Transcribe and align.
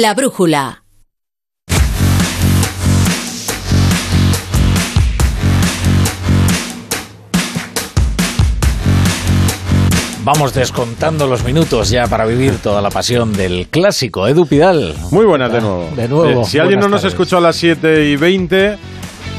La 0.00 0.14
brújula. 0.14 0.82
Vamos 10.24 10.54
descontando 10.54 11.26
los 11.26 11.42
minutos 11.44 11.90
ya 11.90 12.06
para 12.06 12.24
vivir 12.24 12.54
toda 12.58 12.80
la 12.80 12.90
pasión 12.90 13.32
del 13.32 13.66
clásico. 13.68 14.28
Edu 14.28 14.46
Pidal. 14.46 14.94
Muy 15.10 15.24
buenas 15.26 15.52
de 15.52 15.60
nuevo. 15.60 15.88
De 15.96 16.06
nuevo. 16.08 16.42
Eh, 16.42 16.44
si 16.44 16.58
alguien 16.60 16.78
no 16.78 16.88
nos 16.88 17.02
escuchó 17.04 17.38
a 17.38 17.40
las 17.40 17.56
7 17.56 18.04
y 18.08 18.14
20, 18.16 18.76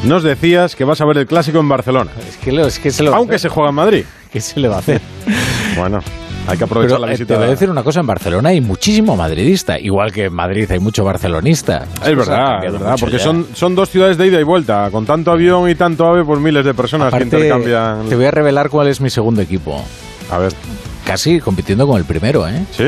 nos 0.04 0.24
decías 0.24 0.76
que 0.76 0.84
vas 0.84 1.00
a 1.00 1.06
ver 1.06 1.20
el 1.20 1.26
clásico 1.26 1.60
en 1.60 1.70
Barcelona. 1.70 2.12
Es 2.28 2.36
que, 2.36 2.52
lo- 2.52 2.68
es 2.68 2.80
que 2.80 2.92
se 2.92 3.02
lo 3.04 3.16
Aunque 3.16 3.40
se 3.40 3.48
juega 3.48 3.70
en 3.70 3.76
Madrid. 3.76 4.04
¿Qué 4.30 4.42
se 4.42 4.60
le 4.60 4.68
va 4.68 4.76
a 4.78 4.80
hacer? 4.80 5.00
Bueno, 5.78 6.02
hay 6.48 6.58
que 6.58 6.64
aprovechar 6.66 6.98
Pero 6.98 7.06
la 7.08 7.14
eh, 7.14 7.18
te 7.18 7.24
visita. 7.24 7.38
voy 7.38 7.48
a 7.48 7.50
decir 7.52 7.70
una 7.70 7.84
cosa, 7.84 8.00
en 8.02 8.08
Barcelona 8.08 8.50
hay 8.50 8.62
muchísimo 8.62 9.16
madridista, 9.16 9.80
igual 9.80 10.12
que 10.12 10.26
en 10.26 10.34
Madrid 10.34 10.70
hay 10.72 10.80
mucho 10.80 11.04
barcelonista. 11.04 11.86
Las 12.00 12.08
Es 12.10 12.16
verdad, 12.18 12.66
es 12.66 12.72
verdad, 12.74 12.96
porque 13.00 13.18
ya. 13.18 13.24
son, 13.24 13.48
son 13.54 13.76
dos 13.76 13.90
ciudades 13.90 14.18
de 14.18 14.28
ida 14.28 14.40
y 14.40 14.44
vuelta. 14.44 14.90
Con 14.92 15.06
tanto 15.06 15.32
avión 15.32 15.70
y 15.70 15.76
tanto 15.76 16.06
ave, 16.06 16.24
pues 16.26 16.40
miles 16.40 16.66
de 16.66 16.74
personas 16.74 17.10
que 17.10 17.16
Aparte, 17.16 17.36
intercambian. 17.38 18.10
Te 18.10 18.16
voy 18.16 18.26
a 18.26 18.32
revelar 18.32 18.70
cuál 18.70 18.88
es 18.88 19.00
mi 19.02 19.10
segundo 19.10 19.42
equipo. 19.42 19.84
A 20.32 20.38
ver, 20.38 20.52
Casi 21.06 21.40
compitiendo 21.42 21.86
con 21.86 21.98
el 21.98 22.06
primero, 22.06 22.48
¿eh? 22.48 22.64
¿sí? 22.72 22.86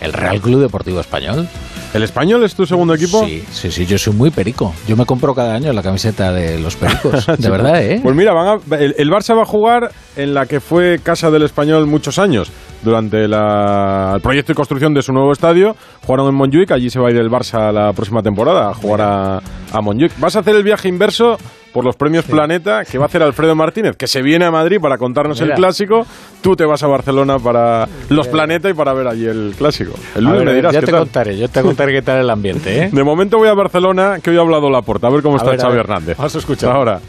El 0.00 0.12
Real 0.12 0.40
Club 0.40 0.60
Deportivo 0.62 0.98
Español. 1.00 1.46
¿El 1.92 2.02
español 2.02 2.42
es 2.42 2.54
tu 2.56 2.66
segundo 2.66 2.94
equipo? 2.94 3.24
Sí, 3.24 3.44
sí, 3.52 3.70
sí, 3.70 3.86
yo 3.86 3.96
soy 3.98 4.12
muy 4.14 4.30
perico. 4.30 4.74
Yo 4.88 4.96
me 4.96 5.06
compro 5.06 5.32
cada 5.34 5.54
año 5.54 5.72
la 5.72 5.82
camiseta 5.82 6.32
de 6.32 6.58
los 6.58 6.74
pericos. 6.74 7.26
De 7.38 7.48
verdad, 7.50 7.80
¿eh? 7.82 8.00
Pues 8.02 8.16
mira, 8.16 8.32
van 8.32 8.58
a- 8.72 8.76
el, 8.76 8.94
el 8.98 9.10
Barça 9.10 9.36
va 9.36 9.42
a 9.42 9.46
jugar 9.46 9.92
en 10.16 10.34
la 10.34 10.46
que 10.46 10.58
fue 10.60 10.98
casa 11.02 11.30
del 11.30 11.42
español 11.42 11.86
muchos 11.86 12.18
años. 12.18 12.50
Durante 12.84 13.26
la- 13.26 14.12
el 14.16 14.20
proyecto 14.20 14.52
y 14.52 14.54
construcción 14.54 14.92
de 14.94 15.02
su 15.02 15.12
nuevo 15.12 15.32
estadio, 15.32 15.74
jugaron 16.06 16.28
en 16.28 16.34
Montjuic. 16.34 16.70
Allí 16.72 16.90
se 16.90 17.00
va 17.00 17.08
a 17.08 17.10
ir 17.10 17.16
el 17.16 17.30
Barça 17.30 17.72
la 17.72 17.92
próxima 17.92 18.22
temporada 18.22 18.68
a 18.70 18.74
jugar 18.74 19.00
a, 19.00 19.40
a 19.72 19.80
Montjuic. 19.80 20.12
Vas 20.20 20.36
a 20.36 20.40
hacer 20.40 20.54
el 20.54 20.62
viaje 20.62 20.88
inverso 20.88 21.38
por 21.72 21.84
los 21.84 21.96
premios 21.96 22.24
Planeta 22.24 22.84
que 22.84 22.98
va 22.98 23.04
a 23.04 23.08
hacer 23.08 23.20
Alfredo 23.22 23.56
Martínez, 23.56 23.96
que 23.96 24.06
se 24.06 24.22
viene 24.22 24.44
a 24.44 24.50
Madrid 24.52 24.78
para 24.80 24.96
contarnos 24.96 25.40
Mira. 25.40 25.54
el 25.54 25.58
clásico. 25.58 26.06
Tú 26.40 26.54
te 26.54 26.64
vas 26.64 26.82
a 26.84 26.86
Barcelona 26.86 27.38
para 27.40 27.88
los 28.10 28.28
Planeta 28.28 28.68
y 28.70 28.74
para 28.74 28.92
ver 28.92 29.08
allí 29.08 29.26
el 29.26 29.54
clásico. 29.58 29.92
El 30.14 30.22
lunes 30.24 30.38
ver, 30.40 30.46
me 30.48 30.54
dirás 30.54 30.72
ya 30.72 30.80
qué 30.80 30.86
te 30.86 30.92
tal. 30.92 31.00
contaré, 31.00 31.36
yo 31.36 31.48
te 31.48 31.62
contaré 31.62 31.92
qué 31.92 32.02
tal 32.02 32.20
el 32.20 32.30
ambiente, 32.30 32.84
¿eh? 32.84 32.90
De 32.92 33.02
momento 33.02 33.38
voy 33.38 33.48
a 33.48 33.54
Barcelona, 33.54 34.18
que 34.22 34.30
hoy 34.30 34.36
ha 34.36 34.40
hablado 34.42 34.70
la 34.70 34.82
puerta. 34.82 35.08
A 35.08 35.10
ver 35.10 35.22
cómo 35.22 35.34
A 35.34 35.38
está 35.38 35.50
ver, 35.50 35.60
Xavi. 35.60 35.78
Hernández. 35.78 36.16
Vamos 36.16 36.34
a 36.36 36.38
escuchar. 36.38 36.70
Ahora. 36.70 37.00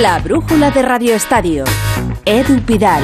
La 0.00 0.20
brújula 0.20 0.70
de 0.70 0.82
Radio 0.82 1.12
Estadio. 1.12 1.64
Edu 2.24 2.60
Pidal. 2.60 3.02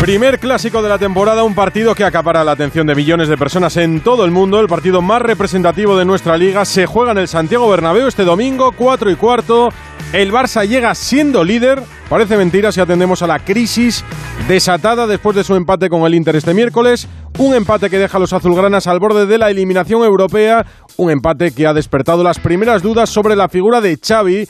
Primer 0.00 0.38
clásico 0.38 0.80
de 0.80 0.88
la 0.88 0.96
temporada, 0.96 1.42
un 1.42 1.56
partido 1.56 1.96
que 1.96 2.04
acapara 2.04 2.44
la 2.44 2.52
atención 2.52 2.86
de 2.86 2.94
millones 2.94 3.26
de 3.26 3.36
personas 3.36 3.76
en 3.76 4.00
todo 4.00 4.24
el 4.24 4.30
mundo, 4.30 4.60
el 4.60 4.68
partido 4.68 5.02
más 5.02 5.22
representativo 5.22 5.96
de 5.96 6.04
nuestra 6.04 6.36
liga, 6.36 6.64
se 6.64 6.86
juega 6.86 7.10
en 7.10 7.18
el 7.18 7.26
Santiago 7.26 7.68
Bernabéu 7.68 8.06
este 8.06 8.22
domingo, 8.22 8.70
4 8.70 9.10
y 9.10 9.16
cuarto. 9.16 9.70
El 10.12 10.32
Barça 10.32 10.64
llega 10.64 10.94
siendo 10.94 11.42
líder, 11.42 11.82
parece 12.08 12.36
mentira 12.36 12.70
si 12.70 12.80
atendemos 12.80 13.22
a 13.22 13.26
la 13.26 13.40
crisis 13.40 14.04
desatada 14.46 15.08
después 15.08 15.34
de 15.34 15.42
su 15.42 15.56
empate 15.56 15.90
con 15.90 16.02
el 16.02 16.14
Inter 16.14 16.36
este 16.36 16.54
miércoles, 16.54 17.08
un 17.38 17.54
empate 17.54 17.88
que 17.88 17.98
deja 17.98 18.16
a 18.16 18.20
los 18.20 18.32
azulgranas 18.32 18.86
al 18.86 18.98
borde 18.98 19.26
de 19.26 19.38
la 19.38 19.50
eliminación 19.50 20.02
europea, 20.02 20.66
un 20.96 21.10
empate 21.10 21.52
que 21.52 21.66
ha 21.66 21.72
despertado 21.72 22.24
las 22.24 22.40
primeras 22.40 22.82
dudas 22.82 23.08
sobre 23.08 23.36
la 23.36 23.48
figura 23.48 23.80
de 23.80 23.96
Xavi 23.96 24.48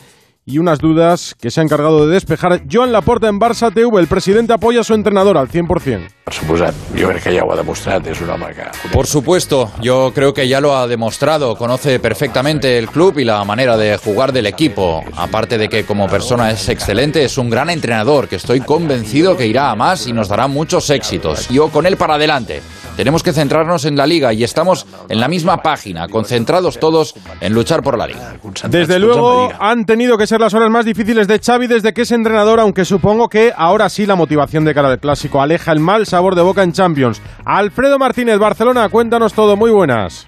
y 0.48 0.56
unas 0.56 0.78
dudas 0.78 1.36
que 1.38 1.50
se 1.50 1.60
ha 1.60 1.62
encargado 1.62 2.06
de 2.06 2.14
despejar 2.14 2.62
Joan 2.70 2.90
Laporta 2.90 3.28
en 3.28 3.38
Barça 3.38 3.72
TV. 3.72 4.00
El 4.00 4.06
presidente 4.06 4.54
apoya 4.54 4.80
a 4.80 4.84
su 4.84 4.94
entrenador 4.94 5.36
al 5.36 5.48
100%. 5.48 6.08
Per 6.24 6.34
suposat, 6.34 6.74
jo 6.96 7.08
crec 7.08 7.22
que 7.24 7.32
ja 7.36 7.44
ho 7.44 7.52
ha 7.52 7.56
demostrat, 7.56 8.06
és 8.08 8.20
un 8.20 8.28
home 8.32 8.50
que... 8.56 8.64
Por 8.92 9.06
supuesto, 9.06 9.70
yo 9.80 10.12
creo 10.14 10.32
que 10.32 10.48
ya 10.48 10.60
lo 10.60 10.74
ha 10.76 10.86
demostrado, 10.86 11.56
conoce 11.56 12.00
perfectamente 12.00 12.78
el 12.78 12.88
club 12.88 13.18
y 13.18 13.24
la 13.24 13.44
manera 13.44 13.76
de 13.76 13.96
jugar 13.98 14.32
del 14.32 14.46
equipo. 14.46 15.04
Aparte 15.16 15.58
de 15.58 15.68
que 15.68 15.84
como 15.84 16.06
persona 16.06 16.50
es 16.50 16.68
excelente, 16.68 17.24
es 17.24 17.36
un 17.36 17.50
gran 17.50 17.68
entrenador 17.70 18.28
que 18.28 18.36
estoy 18.36 18.60
convencido 18.60 19.36
que 19.36 19.46
irá 19.46 19.70
a 19.70 19.74
más 19.74 20.06
y 20.06 20.12
nos 20.12 20.28
dará 20.28 20.48
muchos 20.48 20.88
éxitos. 20.90 21.48
Yo 21.48 21.68
con 21.68 21.86
él 21.86 21.96
para 21.96 22.14
adelante. 22.14 22.62
Tenemos 22.98 23.22
que 23.22 23.32
centrarnos 23.32 23.84
en 23.84 23.96
la 23.96 24.08
liga 24.08 24.32
y 24.32 24.42
estamos 24.42 24.84
en 25.08 25.20
la 25.20 25.28
misma 25.28 25.58
página, 25.58 26.08
concentrados 26.08 26.80
todos 26.80 27.14
en 27.40 27.54
luchar 27.54 27.80
por 27.80 27.96
la 27.96 28.08
liga. 28.08 28.34
Desde 28.68 28.98
luego 28.98 29.52
han 29.60 29.84
tenido 29.84 30.18
que 30.18 30.26
ser 30.26 30.40
las 30.40 30.52
horas 30.52 30.68
más 30.68 30.84
difíciles 30.84 31.28
de 31.28 31.38
Xavi 31.38 31.68
desde 31.68 31.94
que 31.94 32.02
es 32.02 32.10
entrenador, 32.10 32.58
aunque 32.58 32.84
supongo 32.84 33.28
que 33.28 33.52
ahora 33.56 33.88
sí 33.88 34.04
la 34.04 34.16
motivación 34.16 34.64
de 34.64 34.74
cara 34.74 34.88
al 34.88 34.98
clásico 34.98 35.40
aleja 35.40 35.70
el 35.70 35.78
mal 35.78 36.06
sabor 36.06 36.34
de 36.34 36.42
boca 36.42 36.64
en 36.64 36.72
Champions. 36.72 37.22
Alfredo 37.44 38.00
Martínez, 38.00 38.40
Barcelona, 38.40 38.88
cuéntanos 38.88 39.32
todo, 39.32 39.56
muy 39.56 39.70
buenas. 39.70 40.26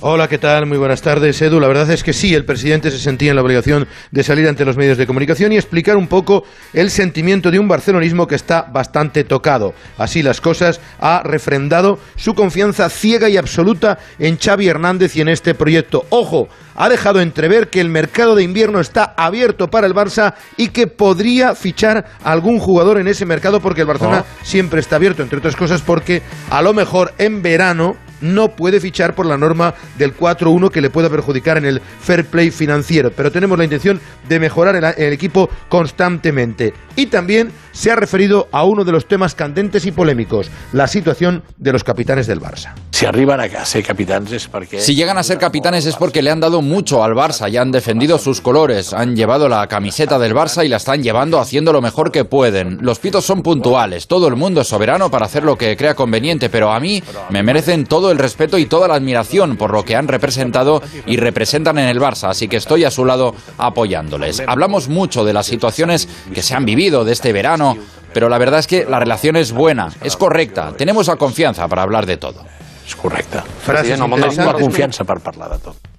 Hola, 0.00 0.28
¿qué 0.28 0.36
tal? 0.36 0.66
Muy 0.66 0.76
buenas 0.76 1.00
tardes, 1.00 1.40
Edu. 1.40 1.58
La 1.58 1.68
verdad 1.68 1.90
es 1.90 2.04
que 2.04 2.12
sí, 2.12 2.34
el 2.34 2.44
presidente 2.44 2.90
se 2.90 2.98
sentía 2.98 3.30
en 3.30 3.36
la 3.36 3.42
obligación 3.42 3.88
de 4.10 4.22
salir 4.22 4.46
ante 4.46 4.66
los 4.66 4.76
medios 4.76 4.98
de 4.98 5.06
comunicación 5.06 5.52
y 5.52 5.56
explicar 5.56 5.96
un 5.96 6.06
poco 6.06 6.44
el 6.74 6.90
sentimiento 6.90 7.50
de 7.50 7.58
un 7.58 7.66
barcelonismo 7.66 8.26
que 8.26 8.34
está 8.34 8.62
bastante 8.62 9.24
tocado. 9.24 9.74
Así 9.96 10.22
las 10.22 10.42
cosas, 10.42 10.80
ha 11.00 11.22
refrendado 11.24 11.98
su 12.14 12.34
confianza 12.34 12.90
ciega 12.90 13.30
y 13.30 13.38
absoluta 13.38 13.98
en 14.18 14.38
Xavi 14.38 14.68
Hernández 14.68 15.16
y 15.16 15.22
en 15.22 15.28
este 15.28 15.54
proyecto. 15.54 16.04
Ojo, 16.10 16.48
ha 16.74 16.90
dejado 16.90 17.22
entrever 17.22 17.68
que 17.68 17.80
el 17.80 17.88
mercado 17.88 18.34
de 18.34 18.42
invierno 18.42 18.80
está 18.80 19.14
abierto 19.16 19.70
para 19.70 19.86
el 19.86 19.94
Barça 19.94 20.34
y 20.58 20.68
que 20.68 20.88
podría 20.88 21.54
fichar 21.54 22.04
a 22.22 22.32
algún 22.32 22.58
jugador 22.60 22.98
en 22.98 23.08
ese 23.08 23.24
mercado 23.24 23.60
porque 23.60 23.80
el 23.80 23.86
Barcelona 23.86 24.26
siempre 24.42 24.80
está 24.80 24.96
abierto, 24.96 25.22
entre 25.22 25.38
otras 25.38 25.56
cosas 25.56 25.80
porque 25.80 26.22
a 26.50 26.60
lo 26.60 26.74
mejor 26.74 27.14
en 27.16 27.40
verano 27.40 27.96
no 28.20 28.56
puede 28.56 28.80
fichar 28.80 29.14
por 29.14 29.26
la 29.26 29.36
norma 29.36 29.74
del 29.98 30.16
4-1 30.16 30.70
que 30.70 30.80
le 30.80 30.90
pueda 30.90 31.10
perjudicar 31.10 31.58
en 31.58 31.64
el 31.64 31.80
fair 31.80 32.24
play 32.24 32.50
financiero. 32.50 33.10
Pero 33.10 33.30
tenemos 33.30 33.58
la 33.58 33.64
intención 33.64 34.00
de 34.28 34.40
mejorar 34.40 34.76
el, 34.96 35.12
equipo 35.12 35.50
constantemente. 35.68 36.74
Y 36.96 37.06
también 37.06 37.50
se 37.76 37.90
ha 37.90 37.96
referido 37.96 38.48
a 38.52 38.64
uno 38.64 38.84
de 38.84 38.92
los 38.92 39.06
temas 39.06 39.34
candentes 39.34 39.84
y 39.84 39.92
polémicos, 39.92 40.50
la 40.72 40.86
situación 40.86 41.42
de 41.58 41.72
los 41.72 41.84
capitanes 41.84 42.26
del 42.26 42.40
Barça. 42.40 42.72
Si 42.90 43.04
arriben 43.04 43.38
a 43.38 43.64
ser 43.66 43.82
capitans 43.84 44.32
és 44.32 44.46
perquè... 44.48 44.80
Si 44.80 44.94
llegan 44.96 45.18
a 45.18 45.22
ser 45.22 45.36
capitanes 45.36 45.84
es 45.84 45.96
porque 45.96 46.22
le 46.22 46.30
han 46.30 46.40
dado 46.40 46.62
mucho 46.62 47.04
al 47.04 47.12
Barça 47.12 47.50
y 47.52 47.58
han 47.58 47.70
defendido 47.70 48.16
sus 48.16 48.40
colores, 48.40 48.94
han 48.94 49.14
llevado 49.14 49.50
la 49.50 49.66
camiseta 49.66 50.18
del 50.18 50.34
Barça 50.34 50.64
y 50.64 50.68
la 50.68 50.78
están 50.78 51.02
llevando 51.02 51.38
haciendo 51.38 51.74
lo 51.74 51.82
mejor 51.82 52.10
que 52.10 52.24
pueden. 52.24 52.78
Los 52.80 52.98
pitos 52.98 53.26
son 53.26 53.42
puntuales, 53.42 54.06
todo 54.06 54.26
el 54.28 54.36
mundo 54.36 54.62
es 54.62 54.68
soberano 54.68 55.10
para 55.10 55.26
hacer 55.26 55.44
lo 55.44 55.58
que 55.58 55.76
crea 55.76 55.94
conveniente, 55.94 56.48
pero 56.48 56.72
a 56.72 56.80
mí 56.80 57.02
me 57.28 57.42
merecen 57.42 57.84
todo 57.84 58.10
el 58.10 58.16
respeto 58.16 58.56
y 58.56 58.64
toda 58.64 58.88
la 58.88 58.94
admiración 58.94 59.58
por 59.58 59.72
lo 59.72 59.84
que 59.84 59.96
han 59.96 60.08
representado 60.08 60.80
y 61.04 61.18
representan 61.18 61.76
en 61.76 61.88
el 61.88 62.00
Barça, 62.00 62.30
así 62.30 62.48
que 62.48 62.56
estoy 62.56 62.84
a 62.84 62.90
su 62.90 63.04
lado 63.04 63.34
apoyándoles. 63.58 64.42
Hablamos 64.46 64.88
mucho 64.88 65.26
de 65.26 65.34
las 65.34 65.44
situaciones 65.44 66.08
que 66.32 66.42
se 66.42 66.54
han 66.54 66.64
vivido 66.64 67.04
de 67.04 67.12
este 67.12 67.34
verano, 67.34 67.65
pero 68.12 68.28
la 68.28 68.38
verdad 68.38 68.60
es 68.60 68.66
que 68.66 68.84
la 68.84 68.98
relación 68.98 69.36
es 69.36 69.52
buena, 69.52 69.88
es 70.02 70.16
correcta, 70.16 70.72
tenemos 70.76 71.08
la 71.08 71.16
confianza 71.16 71.66
para 71.68 71.82
hablar 71.82 72.06
de 72.06 72.16
todo. 72.16 72.44
És 72.86 72.94
correcte. 72.94 73.42
Frases 73.66 73.98
la 73.98 74.54
confiança 74.54 75.04
per 75.04 75.18
parlar 75.20 75.50
de 75.50 75.58
tot. 75.58 75.92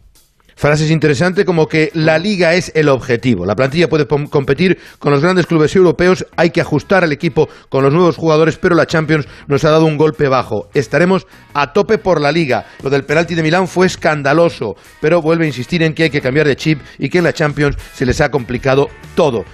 Frases 0.57 0.89
interesantes 0.89 1.45
como 1.45 1.67
que 1.67 1.91
la 1.93 2.17
liga 2.17 2.55
es 2.55 2.71
el 2.73 2.89
objetivo. 2.89 3.45
La 3.45 3.55
plantilla 3.55 3.89
puede 3.89 4.07
competir 4.07 4.79
con 4.97 5.11
los 5.11 5.21
grandes 5.21 5.45
clubes 5.45 5.75
europeos, 5.75 6.25
hay 6.35 6.49
que 6.49 6.61
ajustar 6.61 7.03
al 7.03 7.11
equipo 7.11 7.47
con 7.69 7.83
los 7.83 7.93
nuevos 7.93 8.15
jugadores, 8.15 8.57
pero 8.57 8.73
la 8.73 8.87
Champions 8.87 9.27
nos 9.45 9.63
ha 9.65 9.69
dado 9.69 9.85
un 9.85 9.97
golpe 9.97 10.27
bajo. 10.27 10.69
Estaremos 10.73 11.27
a 11.53 11.73
tope 11.73 11.99
por 11.99 12.19
la 12.19 12.31
liga. 12.31 12.65
Lo 12.81 12.89
del 12.89 13.03
penalti 13.03 13.35
de 13.35 13.43
Milán 13.43 13.67
fue 13.67 13.85
escandaloso, 13.85 14.75
pero 14.99 15.21
vuelve 15.21 15.43
a 15.43 15.47
insistir 15.47 15.83
en 15.83 15.93
que 15.93 16.03
hay 16.03 16.09
que 16.09 16.21
cambiar 16.21 16.47
de 16.47 16.55
chip 16.55 16.81
y 16.97 17.09
que 17.09 17.19
en 17.19 17.25
la 17.25 17.33
Champions 17.33 17.77
se 17.93 18.07
les 18.07 18.19
ha 18.19 18.31
complicado 18.31 18.87
todo. 19.13 19.45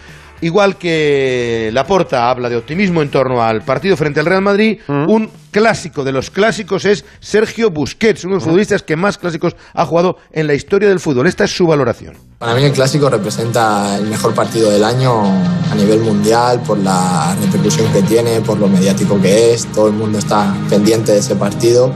Igual 0.43 0.77
que 0.77 1.69
Laporta 1.71 2.29
habla 2.29 2.49
de 2.49 2.57
optimismo 2.57 3.01
en 3.01 3.09
torno 3.09 3.41
al 3.41 3.61
partido 3.61 3.95
frente 3.95 4.19
al 4.19 4.25
Real 4.25 4.41
Madrid, 4.41 4.77
un 4.89 5.31
clásico 5.51 6.03
de 6.03 6.11
los 6.11 6.29
clásicos 6.31 6.83
es 6.83 7.05
Sergio 7.21 7.71
Busquets, 7.71 8.25
uno 8.25 8.33
de 8.33 8.35
los 8.39 8.43
futbolistas 8.43 8.83
que 8.83 8.97
más 8.97 9.17
clásicos 9.17 9.55
ha 9.73 9.85
jugado 9.85 10.17
en 10.33 10.47
la 10.47 10.53
historia 10.53 10.89
del 10.89 10.99
fútbol. 10.99 11.27
Esta 11.27 11.45
es 11.45 11.55
su 11.55 11.65
valoración. 11.65 12.17
Para 12.39 12.55
mí 12.55 12.63
el 12.63 12.73
clásico 12.73 13.09
representa 13.09 13.95
el 13.95 14.07
mejor 14.07 14.33
partido 14.33 14.69
del 14.69 14.83
año 14.83 15.23
a 15.23 15.75
nivel 15.75 16.01
mundial 16.01 16.61
por 16.67 16.77
la 16.77 17.33
repercusión 17.41 17.89
que 17.93 18.01
tiene, 18.01 18.41
por 18.41 18.57
lo 18.59 18.67
mediático 18.67 19.21
que 19.21 19.53
es, 19.53 19.65
todo 19.67 19.87
el 19.87 19.93
mundo 19.93 20.17
está 20.17 20.53
pendiente 20.69 21.13
de 21.13 21.19
ese 21.19 21.37
partido 21.37 21.89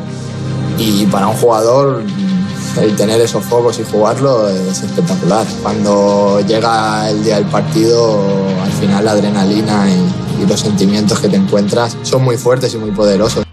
y 0.77 1.05
para 1.07 1.27
un 1.27 1.35
jugador 1.35 2.01
el 2.81 2.95
tener 2.95 3.19
esos 3.21 3.44
focos 3.44 3.79
y 3.79 3.83
jugarlo 3.83 4.50
es 4.50 4.81
espectacular. 4.83 5.45
Cuando 5.62 6.41
llega 6.41 7.09
el 7.09 7.24
día 7.24 7.35
del 7.35 7.45
partido, 7.45 8.19
al 8.63 8.71
final 8.71 9.06
la 9.06 9.12
adrenalina 9.12 9.88
y, 9.89 10.47
los 10.47 10.59
sentimientos 10.59 11.19
que 11.19 11.29
te 11.29 11.35
encuentras 11.35 11.97
son 12.03 12.24
muy 12.24 12.38
fuertes 12.38 12.74
y 12.75 12.77
muy 12.77 12.91
poderosos. 12.91 13.44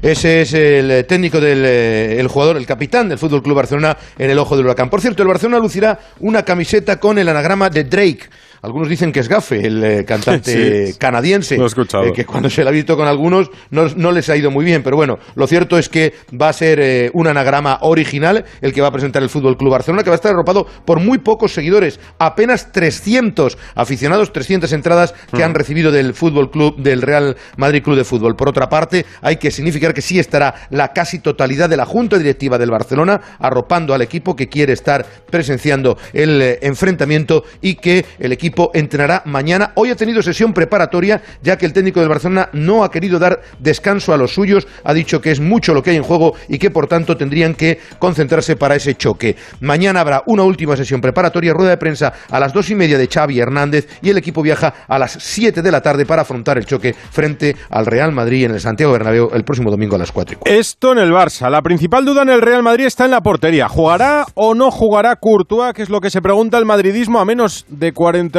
Ese 0.00 0.40
es 0.40 0.54
el 0.54 1.04
técnico 1.06 1.40
del 1.40 1.62
eh, 1.64 2.18
el 2.18 2.26
jugador, 2.28 2.56
el 2.56 2.64
capitán 2.64 3.08
del 3.10 3.18
Fútbol 3.18 3.42
Club 3.42 3.56
Barcelona 3.56 3.98
en 4.18 4.30
el 4.30 4.38
ojo 4.38 4.56
del 4.56 4.64
huracán. 4.64 4.88
Por 4.88 5.02
cierto, 5.02 5.22
el 5.22 5.28
Barcelona 5.28 5.58
lucirá 5.58 5.98
una 6.20 6.42
camiseta 6.42 6.98
con 6.98 7.18
el 7.18 7.28
anagrama 7.28 7.68
de 7.68 7.84
Drake. 7.84 8.30
Algunos 8.66 8.88
dicen 8.88 9.12
que 9.12 9.20
es 9.20 9.28
gafe, 9.28 9.64
el 9.64 9.84
eh, 9.84 10.04
cantante 10.04 10.86
Sí, 10.86 10.98
canadiense, 10.98 11.56
lo 11.56 11.62
he 11.62 11.66
escuchado. 11.68 12.04
eh, 12.06 12.12
que 12.12 12.24
cuando 12.24 12.50
se 12.50 12.64
lo 12.64 12.70
ha 12.70 12.72
visto 12.72 12.96
con 12.96 13.06
algunos 13.06 13.48
no, 13.70 13.86
no 13.94 14.10
les 14.10 14.28
ha 14.28 14.36
ido 14.36 14.50
muy 14.50 14.64
bien. 14.64 14.82
Pero 14.82 14.96
bueno, 14.96 15.18
lo 15.36 15.46
cierto 15.46 15.78
es 15.78 15.88
que 15.88 16.14
va 16.32 16.48
a 16.48 16.52
ser 16.52 16.80
eh, 16.80 17.10
un 17.14 17.28
anagrama 17.28 17.78
original 17.82 18.44
el 18.60 18.72
que 18.72 18.80
va 18.80 18.88
a 18.88 18.90
presentar 18.90 19.22
el 19.22 19.28
Fútbol 19.28 19.56
Club 19.56 19.70
Barcelona, 19.70 20.02
que 20.02 20.10
va 20.10 20.14
a 20.14 20.16
estar 20.16 20.32
arropado 20.32 20.66
por 20.84 20.98
muy 20.98 21.18
pocos 21.18 21.52
seguidores, 21.54 22.00
apenas 22.18 22.72
300 22.72 23.56
aficionados, 23.76 24.32
300 24.32 24.72
entradas 24.72 25.14
que 25.32 25.44
han 25.44 25.54
recibido 25.54 25.92
del 25.92 26.12
Fútbol 26.12 26.50
Club 26.50 26.76
del 26.78 27.02
Real 27.02 27.36
Madrid 27.56 27.84
Club 27.84 27.96
de 27.96 28.04
Fútbol. 28.04 28.34
Por 28.34 28.48
otra 28.48 28.68
parte, 28.68 29.06
hay 29.22 29.36
que 29.36 29.52
significar 29.52 29.94
que 29.94 30.02
sí 30.02 30.18
estará 30.18 30.66
la 30.70 30.92
casi 30.92 31.20
totalidad 31.20 31.68
de 31.68 31.76
la 31.76 31.86
Junta 31.86 32.18
Directiva 32.18 32.58
del 32.58 32.72
Barcelona 32.72 33.20
arropando 33.38 33.94
al 33.94 34.02
equipo 34.02 34.34
que 34.34 34.48
quiere 34.48 34.72
estar 34.72 35.06
presenciando 35.30 35.96
el 36.12 36.42
eh, 36.42 36.58
enfrentamiento 36.62 37.44
y 37.60 37.76
que 37.76 38.04
el 38.18 38.32
equipo 38.32 38.55
entrenará 38.74 39.22
mañana. 39.26 39.72
Hoy 39.74 39.90
ha 39.90 39.96
tenido 39.96 40.22
sesión 40.22 40.52
preparatoria, 40.52 41.22
ya 41.42 41.56
que 41.56 41.66
el 41.66 41.72
técnico 41.72 42.00
del 42.00 42.08
Barcelona 42.08 42.48
no 42.52 42.84
ha 42.84 42.90
querido 42.90 43.18
dar 43.18 43.40
descanso 43.58 44.12
a 44.12 44.16
los 44.16 44.34
suyos, 44.34 44.66
ha 44.84 44.94
dicho 44.94 45.20
que 45.20 45.30
es 45.30 45.40
mucho 45.40 45.74
lo 45.74 45.82
que 45.82 45.90
hay 45.90 45.96
en 45.96 46.02
juego 46.02 46.34
y 46.48 46.58
que 46.58 46.70
por 46.70 46.86
tanto 46.86 47.16
tendrían 47.16 47.54
que 47.54 47.78
concentrarse 47.98 48.56
para 48.56 48.76
ese 48.76 48.94
choque. 48.94 49.36
Mañana 49.60 50.00
habrá 50.00 50.22
una 50.26 50.42
última 50.42 50.76
sesión 50.76 51.00
preparatoria, 51.00 51.52
rueda 51.52 51.70
de 51.70 51.76
prensa 51.76 52.12
a 52.30 52.40
las 52.40 52.52
dos 52.52 52.70
y 52.70 52.74
media 52.74 52.98
de 52.98 53.08
Xavi 53.08 53.38
Hernández 53.38 53.88
y 54.02 54.10
el 54.10 54.18
equipo 54.18 54.42
viaja 54.42 54.72
a 54.88 54.98
las 54.98 55.12
7 55.12 55.62
de 55.62 55.70
la 55.70 55.80
tarde 55.80 56.06
para 56.06 56.22
afrontar 56.22 56.58
el 56.58 56.66
choque 56.66 56.94
frente 56.94 57.56
al 57.70 57.86
Real 57.86 58.12
Madrid 58.12 58.44
en 58.44 58.52
el 58.52 58.60
Santiago 58.60 58.92
Bernabéu 58.92 59.30
el 59.32 59.44
próximo 59.44 59.70
domingo 59.70 59.96
a 59.96 59.98
las 59.98 60.12
4 60.12 60.34
y 60.34 60.36
cuarto. 60.36 60.58
Esto 60.58 60.92
en 60.92 60.98
el 60.98 61.12
Barça. 61.12 61.50
La 61.50 61.62
principal 61.62 62.04
duda 62.04 62.22
en 62.22 62.30
el 62.30 62.40
Real 62.40 62.62
Madrid 62.62 62.86
está 62.86 63.04
en 63.04 63.10
la 63.10 63.20
portería. 63.20 63.68
¿Jugará 63.68 64.26
o 64.34 64.54
no 64.54 64.70
jugará 64.70 65.16
Courtois? 65.16 65.72
Que 65.72 65.82
es 65.82 65.90
lo 65.90 66.00
que 66.00 66.10
se 66.10 66.22
pregunta 66.22 66.58
el 66.58 66.64
madridismo 66.64 67.20
a 67.20 67.24
menos 67.24 67.66
de 67.68 67.92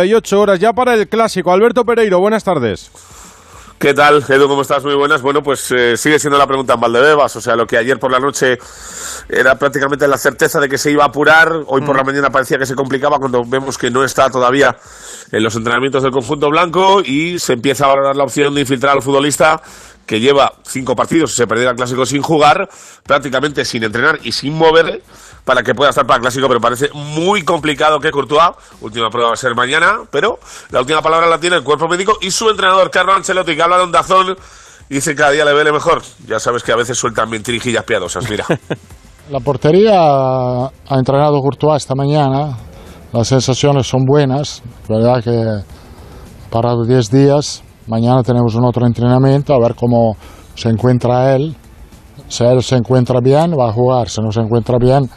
48 0.08 0.40
horas 0.42 0.60
ya 0.60 0.74
para 0.74 0.94
el 0.94 1.08
clásico. 1.08 1.52
Alberto 1.52 1.84
Pereiro, 1.84 2.20
buenas 2.20 2.44
tardes. 2.44 2.92
¿Qué 3.78 3.94
tal, 3.94 4.24
Edu? 4.28 4.48
¿Cómo 4.48 4.62
estás? 4.62 4.84
Muy 4.84 4.96
buenas. 4.96 5.22
Bueno, 5.22 5.44
pues 5.44 5.72
eh, 5.72 5.98
sigue 5.98 6.18
siendo 6.18 6.38
la 6.38 6.48
pregunta 6.48 6.74
en 6.74 6.80
Valdebebas. 6.80 7.36
O 7.36 7.42
sea, 7.42 7.56
lo 7.56 7.68
que 7.68 7.78
ayer 7.78 8.00
por 8.00 8.12
la 8.12 8.20
noche 8.20 8.58
era 9.30 9.56
prácticamente 9.60 10.08
la 10.08 10.18
certeza 10.18 10.60
de 10.60 10.68
que 10.68 10.78
se 10.78 10.92
iba 10.92 11.04
a 11.04 11.08
apurar. 11.08 11.52
Hoy 11.68 11.82
por 11.82 11.96
la 11.96 12.04
mañana 12.04 12.32
parecía 12.32 12.58
que 12.58 12.66
se 12.66 12.74
complicaba 12.74 13.20
cuando 13.20 13.44
vemos 13.46 13.78
que 13.78 13.92
no 13.92 14.04
está 14.04 14.30
todavía 14.32 14.76
en 15.32 15.44
los 15.44 15.56
entrenamientos 15.56 16.02
del 16.02 16.12
conjunto 16.12 16.50
blanco 16.50 17.02
y 17.02 17.38
se 17.38 17.54
empieza 17.54 17.86
a 17.86 17.90
valorar 17.90 18.16
la 18.16 18.24
opción 18.24 18.56
de 18.56 18.62
infiltrar 18.62 18.96
al 18.96 19.04
futbolista 19.04 19.62
que 20.08 20.20
lleva 20.20 20.54
cinco 20.64 20.96
partidos 20.96 21.34
y 21.34 21.36
se 21.36 21.48
perdiera 21.48 21.72
el 21.72 21.78
clásico 21.78 22.06
sin 22.06 22.22
jugar, 22.22 22.70
prácticamente 23.04 23.66
sin 23.66 23.84
entrenar 23.84 24.20
y 24.24 24.32
sin 24.32 24.58
mover 24.58 25.04
para 25.44 25.64
que 25.64 25.76
pueda 25.76 25.90
estar 25.90 26.06
para 26.06 26.18
el 26.18 26.22
clásico, 26.22 26.48
pero 26.48 26.60
parece 26.60 26.90
muy 26.94 27.44
complicado 27.44 28.00
que 28.00 28.10
Courtois, 28.10 28.52
última 28.82 29.10
prueba 29.10 29.30
va 29.30 29.34
a 29.34 29.38
ser 29.38 29.54
mañana, 29.54 30.00
pero 30.10 30.40
la 30.72 30.80
última 30.80 31.02
palabra 31.02 31.28
la 31.28 31.40
tiene 31.40 31.58
el 31.58 31.64
cuerpo 31.64 31.88
médico 31.88 32.18
y 32.22 32.32
su 32.32 32.50
entrenador 32.50 32.90
Carlo 32.90 33.14
Ancelotti, 33.14 33.56
que 33.56 33.62
habla 33.62 33.78
de 33.78 33.84
un 33.84 33.92
dazón 33.92 34.36
y 34.90 34.96
dice 34.96 35.12
que 35.12 35.18
cada 35.18 35.32
día 35.32 35.46
le 35.46 35.54
vele 35.54 35.72
mejor. 35.72 36.02
Ya 36.26 36.40
sabes 36.40 36.64
que 36.64 36.72
a 36.72 36.78
veces 36.78 36.98
sueltan 36.98 37.30
mentirijillas 37.30 37.84
piadosas, 37.84 38.30
mira. 38.30 38.46
La 39.30 39.42
portería 39.42 39.92
ha 39.94 40.96
entrenado 40.98 41.42
Courtois 41.42 41.84
esta 41.84 41.96
mañana, 41.96 42.58
las 43.12 43.28
sensaciones 43.28 43.86
son 43.86 44.06
buenas, 44.06 44.64
verdad 44.88 45.22
que 45.22 45.64
parado 46.50 46.86
10 46.86 47.12
días, 47.12 47.62
mañana 47.88 48.24
tenemos 48.24 48.56
un 48.56 48.66
otro 48.66 48.86
entrenamiento, 48.86 49.54
a 49.54 49.60
ver 49.60 49.76
cómo 49.76 50.16
se 50.56 50.70
encuentra 50.70 51.36
él. 51.36 51.56
Si 52.28 52.44
él 52.44 52.62
se 52.62 52.76
encuentra 52.76 53.20
bien, 53.22 53.54
va 53.58 53.70
a 53.70 53.74
jugar, 53.74 54.10
si 54.10 54.22
no 54.22 54.32
se 54.32 54.42
encuentra 54.42 54.78
bien, 54.80 55.10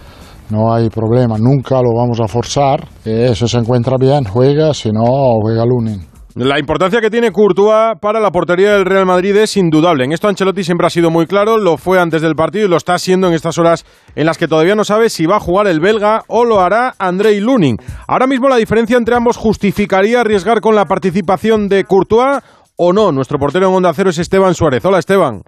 no 0.51 0.73
hay 0.73 0.89
problema, 0.89 1.37
nunca 1.39 1.81
lo 1.83 1.95
vamos 1.95 2.21
a 2.21 2.29
forzar. 2.29 2.87
Eh, 3.05 3.33
si 3.35 3.49
se 3.49 3.59
encuentra 3.59 3.97
bien, 3.99 4.25
juega, 4.25 4.75
si 4.75 4.91
no, 4.91 5.03
juega 5.43 5.65
Lunin. 5.65 6.11
La 6.37 6.61
importancia 6.61 7.01
que 7.01 7.11
tiene 7.11 7.33
Courtois 7.33 7.99
para 8.01 8.21
la 8.21 8.31
portería 8.31 8.75
del 8.75 8.85
Real 8.85 9.05
Madrid 9.05 9.35
es 9.35 9.57
indudable. 9.57 10.05
En 10.05 10.13
esto 10.13 10.29
Ancelotti 10.29 10.63
siempre 10.63 10.87
ha 10.87 10.91
sido 10.91 11.11
muy 11.11 11.27
claro, 11.27 11.59
lo 11.59 11.77
fue 11.77 11.99
antes 11.99 12.23
del 12.23 12.37
partido 12.37 12.67
y 12.67 12.69
lo 12.69 12.77
está 12.77 12.95
haciendo 12.95 13.27
en 13.27 13.35
estas 13.35 13.59
horas 13.59 13.85
en 14.15 14.27
las 14.27 14.39
que 14.39 14.47
todavía 14.47 14.77
no 14.77 14.85
sabe 14.85 15.11
si 15.11 15.27
va 15.27 15.37
a 15.37 15.41
jugar 15.41 15.67
el 15.67 15.81
belga 15.81 16.23
o 16.29 16.45
lo 16.45 16.61
hará 16.61 16.95
Andrei 17.01 17.41
Lunin. 17.41 17.79
Ahora 18.07 18.29
mismo 18.29 18.49
la 18.49 18.57
diferencia 18.57 18.97
entre 18.97 19.17
ambos 19.17 19.37
justificaría 19.37 20.21
arriesgar 20.21 20.61
con 20.61 20.77
la 20.77 20.85
participación 20.85 21.69
de 21.69 21.83
Courtois 21.83 22.39
o 22.83 22.95
no. 22.95 23.13
Nuestro 23.13 23.39
portero 23.39 23.69
en 23.69 23.75
Onda 23.75 23.93
Cero 23.93 24.09
es 24.09 24.17
Esteban 24.17 24.55
Suárez. 24.55 24.83
Hola 24.87 24.99
Esteban. 24.99 25.43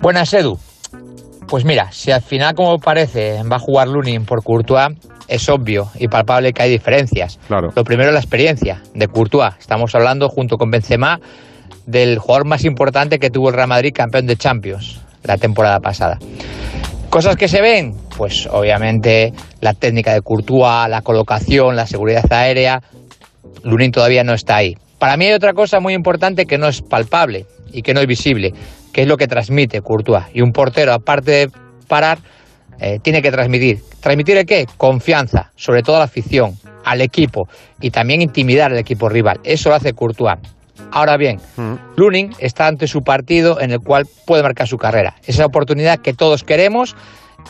Buenas, 0.00 0.32
Edu. 0.32 0.58
Pues 1.46 1.66
mira, 1.66 1.92
si 1.92 2.10
al 2.10 2.22
final, 2.22 2.54
como 2.54 2.78
parece, 2.78 3.42
va 3.42 3.56
a 3.56 3.58
jugar 3.58 3.88
Lunin 3.88 4.24
por 4.24 4.42
Courtois, 4.42 4.96
es 5.28 5.48
obvio 5.50 5.90
y 5.98 6.08
palpable 6.08 6.54
que 6.54 6.62
hay 6.62 6.70
diferencias. 6.70 7.38
Claro. 7.46 7.68
Lo 7.76 7.84
primero 7.84 8.08
es 8.08 8.14
la 8.14 8.20
experiencia 8.20 8.82
de 8.94 9.06
Courtois. 9.06 9.52
Estamos 9.58 9.94
hablando, 9.94 10.30
junto 10.30 10.56
con 10.56 10.70
Benzema, 10.70 11.20
del 11.84 12.18
jugador 12.18 12.46
más 12.46 12.64
importante 12.64 13.18
que 13.18 13.28
tuvo 13.28 13.50
el 13.50 13.54
Real 13.54 13.68
Madrid, 13.68 13.92
campeón 13.94 14.26
de 14.26 14.36
Champions, 14.36 14.98
la 15.24 15.36
temporada 15.36 15.80
pasada. 15.80 16.18
Cosas 17.10 17.36
que 17.36 17.48
se 17.48 17.60
ven, 17.60 17.96
pues 18.16 18.48
obviamente 18.50 19.34
la 19.60 19.74
técnica 19.74 20.14
de 20.14 20.22
Courtois, 20.22 20.88
la 20.88 21.02
colocación, 21.02 21.76
la 21.76 21.86
seguridad 21.86 22.24
aérea. 22.30 22.80
Lunin 23.62 23.92
todavía 23.92 24.24
no 24.24 24.32
está 24.32 24.56
ahí. 24.56 24.74
Para 24.98 25.16
mí 25.16 25.26
hay 25.26 25.32
otra 25.32 25.52
cosa 25.54 25.80
muy 25.80 25.94
importante 25.94 26.46
que 26.46 26.58
no 26.58 26.68
es 26.68 26.82
palpable 26.82 27.46
y 27.72 27.82
que 27.82 27.94
no 27.94 28.00
es 28.00 28.06
visible, 28.06 28.52
que 28.92 29.02
es 29.02 29.08
lo 29.08 29.16
que 29.16 29.28
transmite 29.28 29.80
Courtois. 29.80 30.24
Y 30.34 30.40
un 30.40 30.52
portero, 30.52 30.92
aparte 30.92 31.30
de 31.30 31.50
parar, 31.86 32.18
eh, 32.80 32.98
tiene 33.00 33.22
que 33.22 33.30
transmitir. 33.30 33.80
¿Transmitir 34.00 34.36
el 34.36 34.46
qué? 34.46 34.66
Confianza, 34.76 35.52
sobre 35.56 35.82
todo 35.82 35.96
a 35.96 36.00
la 36.00 36.04
afición, 36.06 36.56
al 36.84 37.00
equipo 37.00 37.48
y 37.80 37.90
también 37.90 38.22
intimidar 38.22 38.72
al 38.72 38.78
equipo 38.78 39.08
rival. 39.08 39.40
Eso 39.44 39.68
lo 39.68 39.76
hace 39.76 39.92
Courtois. 39.92 40.38
Ahora 40.90 41.16
bien, 41.16 41.38
Lunin 41.96 42.32
está 42.38 42.66
ante 42.66 42.86
su 42.86 43.02
partido 43.02 43.60
en 43.60 43.72
el 43.72 43.80
cual 43.80 44.06
puede 44.26 44.42
marcar 44.42 44.66
su 44.66 44.78
carrera. 44.78 45.16
Esa 45.26 45.44
oportunidad 45.44 45.98
que 45.98 46.14
todos 46.14 46.44
queremos 46.44 46.96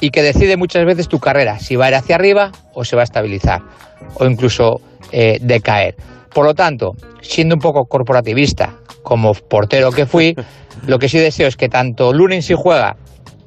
y 0.01 0.11
que 0.11 0.23
decide 0.23 0.57
muchas 0.57 0.85
veces 0.85 1.09
tu 1.09 1.21
carrera, 1.21 1.59
si 1.59 1.77
va 1.77 1.87
a 1.87 1.89
ir 1.89 1.95
hacia 1.95 2.17
arriba 2.17 2.53
o 2.75 2.85
se 2.85 2.97
va 2.97 3.03
a 3.03 3.05
estabilizar 3.05 3.63
o 4.15 4.27
incluso 4.27 4.81
eh, 5.13 5.39
decaer. 5.41 5.95
Por 6.39 6.47
lo 6.47 6.55
tanto, 6.55 6.93
siendo 7.21 7.57
un 7.57 7.61
poco 7.61 7.87
corporativista, 7.87 8.77
como 9.03 9.33
portero 9.35 9.91
que 9.91 10.07
fui, 10.07 10.37
lo 10.87 11.01
que 11.01 11.09
sí 11.09 11.19
deseo 11.19 11.49
es 11.49 11.57
que 11.57 11.69
tanto 11.69 12.13
Lunin 12.13 12.43
si 12.43 12.55
juega 12.57 12.95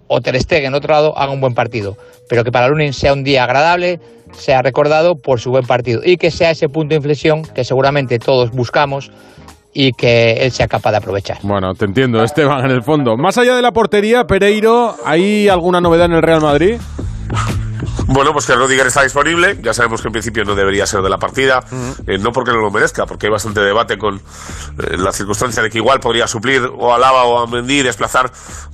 o 0.10 0.20
Ter 0.20 0.38
Stegen 0.38 0.66
en 0.66 0.74
otro 0.74 0.94
lado 0.94 1.18
haga 1.18 1.32
un 1.32 1.40
buen 1.40 1.54
partido, 1.54 1.96
pero 2.28 2.44
que 2.44 2.52
para 2.52 2.68
Lunin 2.68 2.92
sea 2.92 3.14
un 3.14 3.24
día 3.24 3.46
agradable, 3.46 4.02
sea 4.34 4.62
recordado 4.62 5.16
por 5.16 5.40
su 5.40 5.52
buen 5.52 5.66
partido 5.66 6.02
y 6.04 6.18
que 6.18 6.32
sea 6.32 6.52
ese 6.52 6.68
punto 6.68 6.90
de 6.90 6.98
inflexión 6.98 7.44
que 7.44 7.64
seguramente 7.64 8.20
todos 8.20 8.52
buscamos 8.52 9.10
y 9.74 9.94
que 9.94 10.44
él 10.44 10.52
sea 10.52 10.68
capaz 10.68 10.92
de 10.92 10.98
aprovechar. 10.98 11.38
Bueno, 11.44 11.74
te 11.76 11.86
entiendo, 11.86 12.22
Esteban, 12.22 12.66
en 12.66 12.72
el 12.72 12.84
fondo. 12.84 13.16
Más 13.16 13.38
allá 13.38 13.56
de 13.56 13.62
la 13.62 13.72
portería, 13.72 14.26
Pereiro, 14.26 14.96
¿hay 15.06 15.48
alguna 15.48 15.80
novedad 15.80 16.08
en 16.08 16.16
el 16.16 16.22
Real 16.22 16.42
Madrid? 16.42 16.76
Bueno, 18.08 18.34
pues 18.34 18.46
que 18.46 18.56
Rudiger 18.56 18.88
está 18.88 19.04
disponible. 19.04 19.58
Ya 19.62 19.74
sabemos 19.74 20.02
que 20.02 20.08
en 20.08 20.12
principio 20.12 20.44
no 20.44 20.56
debería 20.56 20.86
ser 20.86 21.02
de 21.02 21.10
la 21.10 21.18
partida. 21.18 21.64
Eh, 22.08 22.18
no 22.18 22.32
porque 22.32 22.52
no 22.52 22.58
lo 22.58 22.72
merezca, 22.72 23.06
porque 23.06 23.28
hay 23.28 23.32
bastante 23.32 23.62
debate 23.62 23.98
con 23.98 24.16
eh, 24.16 24.98
la 24.98 25.12
circunstancia 25.12 25.64
de 25.64 25.70
que 25.70 25.78
igual 25.78 26.00
podría 26.00 26.28
suplir 26.28 26.70
o 26.78 26.94
a 26.94 26.98
Lava 26.98 27.24
o 27.24 27.40
a 27.40 27.48
Mendy 27.48 27.80
y 27.80 27.84
desplazar, 27.84 28.32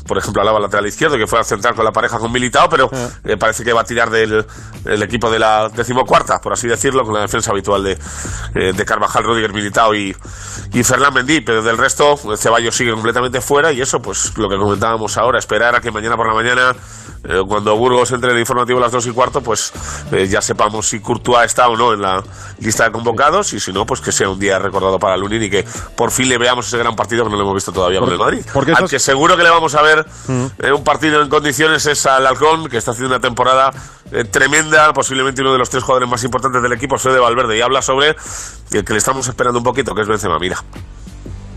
por 0.07 0.17
ejemplo, 0.17 0.41
a 0.41 0.45
Lava 0.45 0.59
lateral 0.59 0.85
izquierdo, 0.87 1.17
que 1.17 1.27
fuera 1.27 1.41
a 1.41 1.45
centrar 1.45 1.75
con 1.75 1.85
la 1.85 1.91
pareja 1.91 2.19
con 2.19 2.31
Militao, 2.31 2.69
pero 2.69 2.89
eh, 3.23 3.37
parece 3.37 3.63
que 3.63 3.73
va 3.73 3.81
a 3.81 3.85
tirar 3.85 4.09
del, 4.09 4.45
equipo 4.85 5.29
de 5.29 5.39
la 5.39 5.69
decimocuarta, 5.69 6.39
por 6.39 6.53
así 6.53 6.67
decirlo, 6.67 7.03
con 7.03 7.13
la 7.13 7.21
defensa 7.21 7.51
habitual 7.51 7.83
de, 7.83 7.97
de 8.53 8.85
Carvajal, 8.85 9.23
Rudiger, 9.23 9.53
Militao 9.53 9.93
y, 9.95 10.15
y 10.73 10.83
Fernán 10.83 11.13
Mendy. 11.13 11.41
Pero 11.41 11.61
del 11.61 11.77
resto, 11.77 12.17
Ceballos 12.37 12.75
sigue 12.75 12.91
completamente 12.91 13.41
fuera 13.41 13.71
y 13.71 13.81
eso, 13.81 14.01
pues 14.01 14.37
lo 14.37 14.49
que 14.49 14.57
comentábamos 14.57 15.17
ahora, 15.17 15.39
esperar 15.39 15.75
a 15.75 15.81
que 15.81 15.91
mañana 15.91 16.15
por 16.15 16.27
la 16.27 16.33
mañana 16.33 16.75
eh, 17.23 17.41
cuando 17.47 17.75
Burgos 17.75 18.11
entre 18.11 18.29
en 18.29 18.35
el 18.35 18.39
informativo 18.41 18.79
a 18.79 18.83
las 18.83 18.91
2 18.91 19.07
y 19.07 19.11
cuarto, 19.11 19.41
pues 19.41 19.73
eh, 20.11 20.27
ya 20.27 20.41
sepamos 20.41 20.87
si 20.87 20.99
Courtois 20.99 21.45
está 21.45 21.67
o 21.67 21.75
no 21.75 21.93
en 21.93 22.01
la 22.01 22.23
lista 22.59 22.85
de 22.85 22.91
convocados 22.91 23.53
y 23.53 23.59
si 23.59 23.73
no, 23.73 23.85
pues 23.85 24.01
que 24.01 24.11
sea 24.11 24.29
un 24.29 24.39
día 24.39 24.59
recordado 24.59 24.99
para 24.99 25.17
Lunin 25.17 25.43
y 25.43 25.49
que 25.49 25.65
por 25.95 26.11
fin 26.11 26.29
le 26.29 26.37
veamos 26.37 26.67
ese 26.67 26.77
gran 26.77 26.95
partido 26.95 27.23
que 27.23 27.31
no 27.31 27.37
lo 27.37 27.43
hemos 27.43 27.55
visto 27.55 27.71
todavía 27.71 27.99
con 27.99 28.11
el 28.11 28.17
Madrid. 28.17 28.41
porque 28.53 28.73
Al 28.73 28.89
que 28.89 28.99
seguro 28.99 29.35
que 29.37 29.43
le 29.43 29.49
vamos 29.49 29.75
a 29.75 29.81
ver 29.81 30.05
eh, 30.59 30.71
un 30.71 30.83
partido 30.83 31.21
en 31.21 31.29
condiciones 31.29 31.85
es 31.85 32.05
al 32.05 32.25
Halcón, 32.25 32.69
que 32.69 32.77
está 32.77 32.91
haciendo 32.91 33.15
una 33.15 33.21
temporada 33.21 33.71
tremenda, 34.31 34.93
posiblemente 34.93 35.41
uno 35.41 35.51
de 35.51 35.57
los 35.57 35.69
tres 35.69 35.83
jugadores 35.83 36.09
más 36.09 36.23
importantes 36.23 36.61
del 36.61 36.71
equipo, 36.71 36.97
Fede 36.97 37.19
Valverde, 37.19 37.57
y 37.57 37.61
habla 37.61 37.81
sobre 37.81 38.15
el 38.71 38.85
que 38.85 38.93
le 38.93 38.99
estamos 38.99 39.27
esperando 39.27 39.59
un 39.59 39.65
poquito, 39.65 39.93
que 39.93 40.01
es 40.01 40.07
Benzema. 40.07 40.39
Mira. 40.39 40.63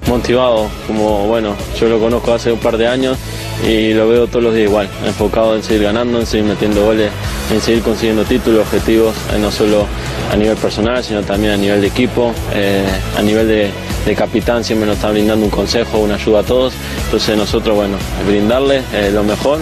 Motivado, 0.07 0.69
como 0.87 1.27
bueno, 1.27 1.57
yo 1.79 1.89
lo 1.89 1.99
conozco 1.99 2.33
hace 2.33 2.53
un 2.53 2.59
par 2.59 2.77
de 2.77 2.87
años 2.87 3.19
y 3.67 3.93
lo 3.93 4.09
veo 4.09 4.27
todos 4.27 4.43
los 4.43 4.55
días 4.55 4.69
igual, 4.69 4.89
enfocado 5.07 5.55
en 5.55 5.63
seguir 5.63 5.83
ganando, 5.83 6.19
en 6.19 6.27
seguir 6.27 6.47
metiendo 6.47 6.85
goles, 6.85 7.11
en 7.53 7.61
seguir 7.61 7.83
consiguiendo 7.83 8.25
títulos, 8.25 8.63
objetivos, 8.63 9.15
eh, 9.35 9.39
no 9.39 9.51
solo 9.51 9.87
a 10.33 10.37
nivel 10.37 10.57
personal, 10.57 11.03
sino 11.05 11.23
también 11.23 11.53
a 11.53 11.57
nivel 11.57 11.81
de 11.81 11.89
equipo, 11.89 12.33
eh, 12.55 12.85
a 13.19 13.23
nivel 13.23 13.49
de, 13.49 13.71
capitán 14.17 14.65
siempre 14.65 14.89
nos 14.89 14.97
está 14.97 15.11
brindando 15.13 15.45
un 15.45 15.53
consejo, 15.53 15.99
una 15.99 16.17
ayuda 16.17 16.41
a 16.41 16.43
todos, 16.43 16.75
entonces 17.05 17.37
nosotros, 17.37 17.77
bueno, 17.77 17.97
brindarle 18.27 18.83
eh, 18.93 19.11
lo 19.13 19.23
mejor 19.23 19.61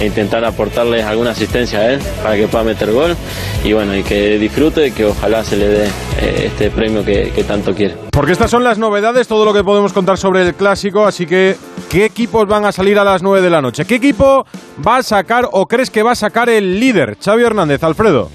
e 0.00 0.06
intentar 0.06 0.44
aportarle 0.44 1.02
alguna 1.02 1.30
asistencia 1.30 1.80
a 1.80 1.92
él 1.92 2.00
para 2.22 2.36
que 2.36 2.48
pueda 2.48 2.64
meter 2.64 2.90
gol 2.90 3.14
y 3.62 3.72
bueno, 3.72 3.94
y 3.94 4.02
que 4.02 4.38
disfrute 4.38 4.88
y 4.88 4.90
que 4.92 5.04
ojalá 5.04 5.44
se 5.44 5.56
le 5.56 5.68
dé 5.68 5.84
eh, 5.84 6.44
este 6.46 6.70
premio 6.70 7.04
que, 7.04 7.30
que 7.34 7.44
tanto 7.44 7.74
quiere. 7.74 7.94
Porque 8.10 8.32
estas 8.32 8.50
son 8.50 8.64
las 8.64 8.78
novedades, 8.78 9.28
todo 9.28 9.44
lo 9.44 9.52
que 9.52 9.62
podemos 9.62 9.92
contar 9.92 10.16
sobre 10.16 10.42
el 10.42 10.54
clásico, 10.54 11.04
así 11.04 11.26
que 11.26 11.56
¿qué 11.90 12.06
equipos 12.06 12.46
van 12.46 12.64
a 12.64 12.72
salir 12.72 12.98
a 12.98 13.04
las 13.04 13.22
9 13.22 13.42
de 13.42 13.50
la 13.50 13.60
noche? 13.60 13.84
¿Qué 13.84 13.96
equipo 13.96 14.46
va 14.86 14.98
a 14.98 15.02
sacar 15.02 15.48
o 15.52 15.66
crees 15.66 15.90
que 15.90 16.02
va 16.02 16.12
a 16.12 16.16
sacar 16.16 16.48
el 16.48 16.80
líder? 16.80 17.18
Xavi 17.22 17.42
Hernández, 17.42 17.82
Alfredo. 17.82 18.30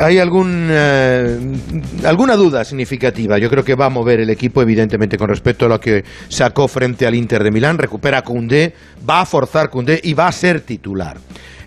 Hay 0.00 0.18
algún, 0.18 0.68
eh, 0.70 1.38
alguna 2.04 2.34
duda 2.34 2.64
significativa. 2.64 3.38
Yo 3.38 3.48
creo 3.48 3.64
que 3.64 3.76
va 3.76 3.86
a 3.86 3.90
mover 3.90 4.20
el 4.20 4.30
equipo, 4.30 4.60
evidentemente, 4.60 5.16
con 5.16 5.28
respecto 5.28 5.66
a 5.66 5.68
lo 5.68 5.78
que 5.78 6.04
sacó 6.28 6.66
frente 6.66 7.06
al 7.06 7.14
Inter 7.14 7.44
de 7.44 7.52
Milán. 7.52 7.78
Recupera 7.78 8.18
a 8.18 8.22
Koundé, 8.22 8.74
va 9.08 9.20
a 9.20 9.26
forzar 9.26 9.70
Koundé 9.70 10.00
y 10.02 10.14
va 10.14 10.26
a 10.26 10.32
ser 10.32 10.62
titular. 10.62 11.18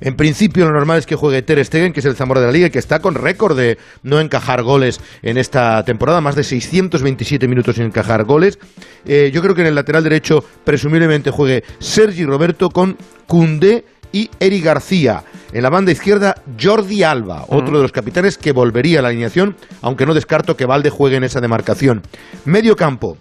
En 0.01 0.15
principio, 0.15 0.65
lo 0.65 0.73
normal 0.73 0.99
es 0.99 1.05
que 1.05 1.15
juegue 1.15 1.41
Ter 1.41 1.63
Stegen, 1.63 1.93
que 1.93 2.01
es 2.01 2.05
el 2.05 2.15
Zamora 2.15 2.41
de 2.41 2.47
la 2.47 2.51
Liga 2.51 2.67
y 2.67 2.69
que 2.69 2.79
está 2.79 2.99
con 2.99 3.15
récord 3.15 3.57
de 3.57 3.77
no 4.03 4.19
encajar 4.19 4.61
goles 4.61 4.99
en 5.23 5.37
esta 5.37 5.83
temporada, 5.85 6.21
más 6.21 6.35
de 6.35 6.43
627 6.43 7.47
minutos 7.47 7.75
sin 7.75 7.85
encajar 7.85 8.25
goles. 8.25 8.59
Eh, 9.05 9.31
yo 9.33 9.41
creo 9.41 9.55
que 9.55 9.61
en 9.61 9.67
el 9.67 9.75
lateral 9.75 10.03
derecho, 10.03 10.43
presumiblemente, 10.63 11.31
juegue 11.31 11.63
Sergi 11.79 12.25
Roberto 12.25 12.69
con 12.69 12.97
Koundé 13.25 13.85
y 14.11 14.29
Eri 14.39 14.61
García. 14.61 15.23
En 15.53 15.63
la 15.63 15.69
banda 15.69 15.91
izquierda, 15.91 16.35
Jordi 16.61 17.03
Alba, 17.03 17.45
otro 17.47 17.77
de 17.77 17.83
los 17.83 17.93
capitanes 17.93 18.37
que 18.37 18.51
volvería 18.51 18.99
a 18.99 19.01
la 19.01 19.07
alineación, 19.07 19.55
aunque 19.81 20.05
no 20.05 20.13
descarto 20.13 20.57
que 20.57 20.65
Valde 20.65 20.89
juegue 20.89 21.15
en 21.15 21.23
esa 21.23 21.39
demarcación. 21.39 22.01
Medio 22.43 22.75
campo, 22.75 23.17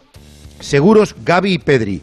seguros 0.58 1.14
Gaby 1.24 1.52
y 1.52 1.58
Pedri. 1.58 2.02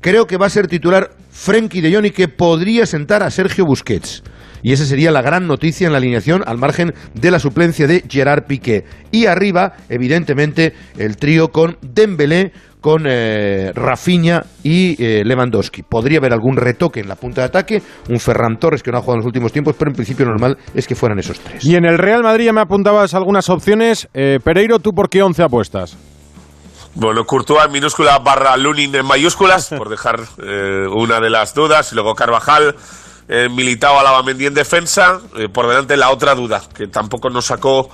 Creo 0.00 0.26
que 0.26 0.36
va 0.36 0.46
a 0.46 0.50
ser 0.50 0.68
titular 0.68 1.10
Frenkie 1.30 1.80
de 1.80 1.92
Jong 1.92 2.06
y 2.06 2.10
que 2.12 2.28
podría 2.28 2.86
sentar 2.86 3.24
a 3.24 3.30
Sergio 3.30 3.66
Busquets. 3.66 4.22
Y 4.66 4.72
esa 4.72 4.84
sería 4.84 5.12
la 5.12 5.22
gran 5.22 5.46
noticia 5.46 5.86
en 5.86 5.92
la 5.92 5.98
alineación 5.98 6.42
al 6.44 6.58
margen 6.58 6.92
de 7.14 7.30
la 7.30 7.38
suplencia 7.38 7.86
de 7.86 8.02
Gerard 8.08 8.46
Piqué. 8.48 8.84
Y 9.12 9.26
arriba, 9.26 9.74
evidentemente, 9.88 10.74
el 10.98 11.16
trío 11.18 11.52
con 11.52 11.78
Dembélé, 11.82 12.50
con 12.80 13.04
eh, 13.06 13.70
Rafinha 13.72 14.42
y 14.64 15.00
eh, 15.00 15.22
Lewandowski. 15.24 15.84
Podría 15.84 16.18
haber 16.18 16.32
algún 16.32 16.56
retoque 16.56 16.98
en 16.98 17.06
la 17.06 17.14
punta 17.14 17.42
de 17.42 17.46
ataque, 17.46 17.80
un 18.08 18.18
Ferran 18.18 18.58
Torres 18.58 18.82
que 18.82 18.90
no 18.90 18.98
ha 18.98 19.02
jugado 19.02 19.18
en 19.18 19.20
los 19.20 19.26
últimos 19.26 19.52
tiempos, 19.52 19.76
pero 19.78 19.92
en 19.92 19.94
principio 19.94 20.26
normal 20.26 20.58
es 20.74 20.88
que 20.88 20.96
fueran 20.96 21.20
esos 21.20 21.38
tres. 21.38 21.64
Y 21.64 21.76
en 21.76 21.84
el 21.84 21.96
Real 21.96 22.24
Madrid 22.24 22.46
ya 22.46 22.52
me 22.52 22.62
apuntabas 22.62 23.14
algunas 23.14 23.48
opciones. 23.48 24.08
Eh, 24.14 24.40
Pereiro, 24.42 24.80
¿tú 24.80 24.90
por 24.90 25.08
qué 25.08 25.22
11 25.22 25.44
apuestas? 25.44 25.96
Bueno, 26.96 27.24
Courtois 27.24 27.66
en 27.66 27.72
minúscula 27.72 28.18
barra 28.18 28.56
Lunin 28.56 28.92
en 28.96 29.06
mayúsculas, 29.06 29.68
por 29.68 29.90
dejar 29.90 30.18
eh, 30.42 30.88
una 30.92 31.20
de 31.20 31.30
las 31.30 31.54
dudas. 31.54 31.92
Y 31.92 31.94
luego 31.94 32.14
Carvajal, 32.14 32.74
eh, 33.28 33.48
Militao 33.50 33.98
Alabamendi 33.98 34.46
en 34.46 34.54
defensa. 34.54 35.20
Eh, 35.36 35.48
por 35.48 35.68
delante 35.68 35.96
la 35.96 36.10
otra 36.10 36.34
duda, 36.34 36.62
que 36.74 36.88
tampoco 36.88 37.30
nos 37.30 37.46
sacó 37.46 37.90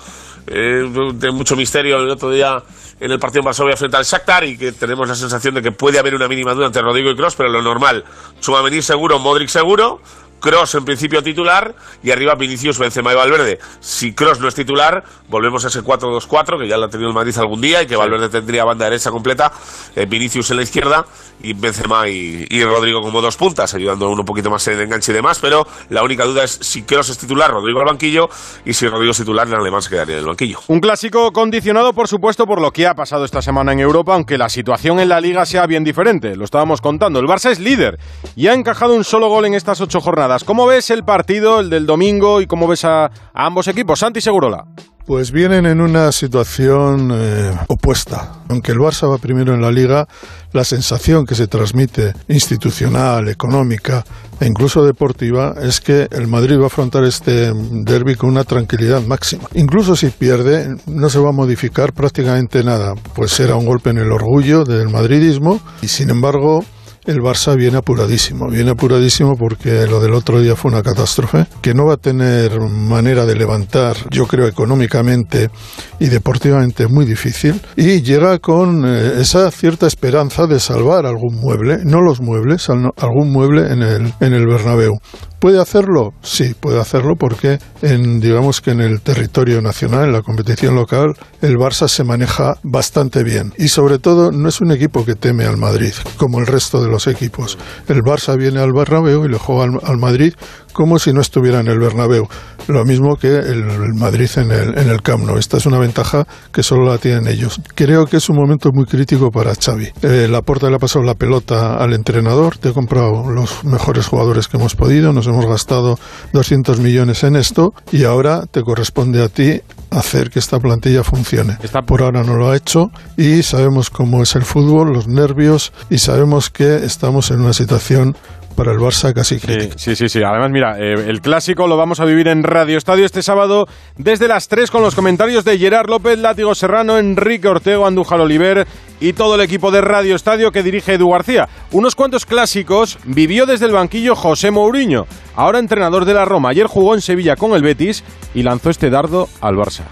eh, 0.47 0.91
de 1.15 1.31
mucho 1.31 1.57
misterio 1.57 1.99
el 1.99 2.11
otro 2.11 2.31
día 2.31 2.63
en 3.01 3.11
el 3.11 3.19
partido 3.19 3.41
en 3.41 3.47
Varsovia 3.47 3.77
frente 3.77 3.97
al 3.97 4.05
Shakhtar 4.05 4.45
y 4.45 4.57
que 4.57 4.73
tenemos 4.73 5.09
la 5.09 5.17
sensación 5.17 5.55
de 5.55 5.63
que 5.63 5.73
puede 5.73 5.99
haber 5.99 6.15
una 6.15 6.29
mínima 6.29 6.55
duda 6.55 6.67
entre 6.67 6.83
Rodrigo 6.83 7.11
y 7.11 7.17
Cross, 7.17 7.35
pero 7.37 7.49
lo 7.49 7.61
normal, 7.61 8.05
Chouameni 8.41 8.81
seguro, 8.81 9.19
Modric 9.19 9.49
seguro, 9.49 10.01
Cross 10.43 10.75
en 10.75 10.85
principio 10.85 11.23
titular 11.23 11.75
y 12.03 12.11
arriba 12.11 12.35
Vinicius, 12.35 12.79
Benzema 12.79 13.13
y 13.13 13.17
Valverde. 13.17 13.61
Si 13.81 14.13
Cross 14.13 14.41
no 14.41 14.49
es 14.49 14.55
titular, 14.55 15.05
volvemos 15.29 15.65
a 15.65 15.69
ese 15.69 15.83
4-2-4 15.83 16.61
que 16.61 16.69
ya 16.69 16.77
lo 16.77 16.87
ha 16.87 16.89
tenido 16.89 17.09
el 17.09 17.15
Madrid 17.15 17.35
algún 17.39 17.61
día 17.61 17.83
y 17.83 17.87
que 17.87 17.97
Valverde 17.97 18.29
tendría 18.29 18.65
banda 18.65 18.85
derecha 18.87 19.11
completa, 19.11 19.53
eh, 19.95 20.05
Vinicius 20.05 20.51
en 20.51 20.57
la 20.59 20.65
izquierda 20.65 21.07
y 21.41 21.55
Benzema 21.55 22.09
y, 22.09 22.47
y 22.51 22.65
Rodrigo 22.65 23.01
como 23.01 23.23
dos 23.23 23.37
puntas, 23.37 23.73
ayudando 23.75 24.11
un 24.11 24.25
poquito 24.25 24.51
más 24.51 24.67
en 24.69 24.75
el 24.75 24.81
enganche 24.83 25.13
y 25.13 25.15
demás, 25.15 25.39
pero 25.41 25.67
la 25.89 26.03
única 26.03 26.25
duda 26.25 26.45
es 26.45 26.59
si 26.61 26.83
Cross 26.83 27.11
es 27.11 27.19
titular, 27.19 27.51
Rodrigo 27.51 27.81
al 27.81 27.87
banquillo 27.87 28.29
y 28.65 28.75
si 28.75 28.89
Rodrigo 28.89 29.13
es 29.13 29.19
titular, 29.19 29.47
el 29.47 29.55
alemán 29.55 29.81
se 29.81 29.91
quedaría 29.91 30.15
en 30.15 30.21
el 30.21 30.27
banquillo. 30.27 30.59
Un 30.67 30.81
clásico 30.81 31.33
condicionado, 31.33 31.93
por 31.93 32.09
supuesto, 32.09 32.47
por 32.47 32.61
lo 32.61 32.73
que 32.73 32.87
ha 32.87 32.95
pasado 32.95 33.25
esta 33.25 33.43
semana 33.43 33.73
en 33.73 33.81
Europa, 33.81 34.15
aunque 34.15 34.39
la 34.39 34.49
situación 34.49 34.99
en 34.99 35.09
la 35.09 35.21
liga 35.21 35.47
sea 35.47 35.67
bien 35.67 35.85
diferente. 35.85 36.35
Lo 36.37 36.45
estábamos 36.45 36.81
contando. 36.81 37.21
El 37.21 37.27
Barça 37.27 37.51
es 37.51 37.61
líder 37.61 37.99
y 38.35 38.49
ha 38.49 38.55
encajado 38.55 38.95
un 38.95 39.05
solo 39.05 39.29
gol 39.29 39.47
en 39.47 39.55
estas 39.55 39.81
ocho 39.81 40.01
jornadas. 40.01 40.32
¿Cómo 40.41 40.67
ves 40.67 40.91
el 40.91 41.05
partido, 41.05 41.61
el 41.61 41.69
del 41.69 41.85
domingo, 41.85 42.41
y 42.41 42.47
cómo 42.47 42.67
ves 42.67 42.87
a, 42.87 43.11
ambos 43.35 43.69
equipos? 43.69 43.99
Santi 43.99 44.23
Segurola. 44.23 44.65
Pues 45.05 45.31
vienen 45.31 45.67
en 45.67 45.81
una 45.81 46.11
situación 46.11 47.11
eh, 47.13 47.53
opuesta. 47.69 48.45
Aunque 48.49 48.73
el 48.73 48.79
Barça 48.79 49.11
va 49.11 49.19
primero 49.19 49.53
en 49.53 49.61
la 49.61 49.71
liga, 49.71 50.07
la 50.53 50.65
sensación 50.65 51.27
que 51.27 51.35
se 51.35 51.49
transmite 51.49 52.15
institucional, 52.29 53.29
económica 53.29 54.05
e 54.41 54.47
incluso 54.47 54.85
deportiva 54.85 55.55
es 55.61 55.81
que 55.81 56.09
el 56.11 56.29
Madrid 56.29 56.59
va 56.59 56.65
a 56.65 56.67
afrontar 56.67 57.05
este 57.05 57.53
derby 57.85 58.15
con 58.15 58.31
una 58.31 58.45
tranquilidad 58.45 59.03
máxima. 59.03 59.49
Incluso 59.55 59.97
si 59.97 60.09
pierde, 60.09 60.69
no 60.87 61.11
se 61.11 61.19
va 61.19 61.29
a 61.31 61.33
modificar 61.33 61.93
prácticamente 61.93 62.65
nada, 62.65 62.95
pues 63.15 63.33
será 63.33 63.57
un 63.57 63.67
golpe 63.67 63.91
en 63.91 63.99
el 63.99 64.11
orgullo 64.11 64.65
del 64.65 64.89
madridismo 64.89 65.61
y 65.83 65.89
sin 65.89 66.09
embargo 66.11 66.65
el 67.05 67.19
Barça 67.21 67.57
viene 67.57 67.79
apuradísimo, 67.79 68.49
viene 68.49 68.71
apuradísimo 68.71 69.35
porque 69.37 69.87
lo 69.87 70.01
del 70.01 70.15
otro 70.15 70.41
día 70.41 70.57
fue 70.57 70.71
una 70.71 70.83
catástrofe, 70.83 71.47
que 71.61 71.75
no 71.75 71.87
va 71.87 71.95
a 71.95 71.97
tener 71.97 72.59
manera 72.61 73.27
de 73.27 73.35
levantar, 73.35 73.97
yo 74.11 74.27
creo, 74.27 74.47
económicamente 74.47 75.51
y 75.99 76.07
deportivamente 76.07 76.87
muy 76.87 77.05
difícil, 77.05 77.61
y 77.77 78.03
llega 78.03 78.39
con 78.39 78.85
eh, 78.87 79.21
esa 79.21 79.51
cierta 79.51 79.87
esperanza 79.87 80.47
de 80.47 80.61
salvar 80.61 81.07
algún 81.07 81.35
mueble, 81.41 81.79
no 81.85 82.01
los 82.01 82.21
muebles, 82.21 82.69
al- 82.71 82.91
algún 82.97 83.33
mueble 83.33 83.73
en 83.73 83.83
el, 83.83 84.15
en 84.21 84.33
el 84.35 84.47
Bernabéu. 84.47 84.99
¿Puede 85.41 85.61
hacerlo? 85.61 86.13
Sí, 86.23 86.55
puede 86.59 86.81
hacerlo 86.81 87.17
porque 87.19 87.59
en, 87.83 88.21
digamos 88.21 88.61
que 88.61 88.71
en 88.71 88.81
el 88.81 89.01
territorio 89.01 89.61
nacional, 89.61 90.05
en 90.05 90.13
la 90.13 90.23
competición 90.23 90.77
local, 90.77 91.15
el 91.43 91.59
Barça 91.59 91.89
se 91.89 92.05
maneja 92.05 92.57
bastante 92.63 93.25
bien. 93.25 93.53
Y 93.59 93.69
sobre 93.69 93.99
todo 93.99 94.31
no 94.31 94.49
es 94.49 94.61
un 94.61 94.71
equipo 94.71 95.05
que 95.05 95.17
teme 95.17 95.45
al 95.45 95.57
Madrid, 95.57 95.93
como 96.17 96.39
el 96.39 96.47
resto 96.47 96.83
de 96.83 96.89
los 96.89 97.09
equipos. 97.09 97.59
El 97.89 98.03
Barça 98.03 98.39
viene 98.39 98.61
al 98.61 98.73
Bernabéu 98.73 99.25
y 99.25 99.29
le 99.29 99.39
juega 99.39 99.65
al, 99.65 99.81
al 99.83 99.99
Madrid 99.99 100.35
como 100.73 100.99
si 100.99 101.13
no 101.13 101.21
estuviera 101.21 101.61
en 101.61 101.69
el 101.69 101.79
Bernabéu. 101.79 102.27
Lo 102.69 102.85
mismo 102.85 103.17
que 103.17 103.29
el, 103.29 103.95
Madrid 103.95 104.31
en 104.37 104.51
el, 104.51 104.79
en 104.79 104.89
el 104.89 105.03
Camp 105.03 105.25
Nou. 105.25 105.37
Esta 105.37 105.57
es 105.57 105.67
una 105.67 105.79
ventaja 105.79 106.27
que 106.53 106.63
solo 106.63 106.85
la 106.85 106.99
tienen 106.99 107.27
ellos. 107.27 107.61
Creo 107.75 108.07
que 108.07 108.19
es 108.19 108.29
un 108.29 108.37
momento 108.37 108.71
muy 108.73 108.87
crítico 108.87 109.31
para 109.31 109.55
Xavi. 109.55 109.89
Eh, 110.03 110.29
Laporta 110.31 110.69
le 110.69 110.77
ha 110.77 110.79
pasado 110.79 111.05
la 111.05 111.15
pelota 111.15 111.77
al 111.77 111.93
entrenador, 111.93 112.59
te 112.59 112.69
he 112.71 112.73
comprado 112.73 113.31
los 113.31 113.65
mejores 113.65 114.07
jugadores 114.07 114.49
que 114.49 114.57
hemos 114.57 114.77
podido, 114.77 115.13
nos 115.13 115.27
hemos 115.27 115.47
gastado 115.47 115.99
200 116.33 116.79
millones 116.79 117.25
en 117.25 117.37
esto 117.37 117.75
y 117.91 118.05
ahora 118.05 118.47
te 118.47 118.63
corresponde 118.63 119.23
a 119.23 119.29
ti 119.29 119.61
hacer 119.91 120.31
que 120.31 120.39
esta 120.39 120.59
plantilla 120.59 121.05
funcione. 121.05 121.59
Por 121.87 122.03
ahora 122.03 122.23
no 122.23 122.37
lo 122.37 122.51
ha 122.51 122.57
hecho 122.57 122.91
y 123.17 123.43
sabemos 123.43 123.91
cómo 123.91 124.23
es 124.23 124.35
el 124.37 124.43
fútbol, 124.43 124.93
los 124.93 125.09
nervios 125.09 125.73
y 125.91 125.99
sabemos 125.99 126.51
que 126.51 126.77
estamos 126.77 127.31
en 127.31 127.41
una 127.41 127.53
situación 127.53 128.17
para 128.53 128.73
el 128.73 128.79
Barça 128.79 129.13
casi 129.13 129.39
crítica. 129.39 129.75
Sí, 129.77 129.97
sí, 129.97 130.09
sí. 130.09 130.23
Además, 130.23 130.51
mira, 130.51 130.79
eh, 130.79 130.95
el 131.09 131.21
clásico 131.21 131.67
lo 131.67 131.77
vamos 131.77 132.01
a 132.01 132.05
vivir 132.05 132.29
en 132.29 132.43
Radio 132.43 132.79
Estadio 132.79 133.05
este 133.05 133.23
sábado 133.23 133.67
desde 133.97 134.29
las 134.29 134.49
3 134.49 134.71
con 134.71 134.83
los 134.83 134.95
comentarios 134.95 135.45
de 135.45 135.59
Gerard 135.59 135.89
López, 135.89 136.19
Látigo 136.19 136.55
Serrano, 136.55 136.99
Enrique 136.99 137.49
Ortego, 137.49 137.87
Andújar 137.87 138.21
Oliver 138.21 138.67
y 139.01 139.15
todo 139.15 139.35
el 139.35 139.41
equipo 139.41 139.71
de 139.71 139.81
Radio 139.81 140.15
Estadio 140.15 140.53
que 140.53 140.63
dirige 140.63 140.95
Edu 140.95 141.11
García. 141.11 141.49
Unos 141.73 141.95
cuantos 141.95 142.25
clásicos 142.25 142.99
vivió 143.05 143.47
desde 143.47 143.67
el 143.67 143.73
banquillo 143.73 144.15
José 144.15 144.51
Mourinho, 144.51 145.07
ahora 145.35 145.59
entrenador 145.59 146.05
de 146.05 146.15
la 146.15 146.25
Roma. 146.25 146.51
Ayer 146.51 146.67
jugó 146.67 146.95
en 146.95 147.01
Sevilla 147.01 147.37
con 147.37 147.53
el 147.53 147.63
Betis 147.63 148.05
y 148.35 148.43
lanzó 148.43 148.71
este 148.71 148.91
dardo 148.91 149.29
al 149.41 149.57
Barça. 149.57 149.83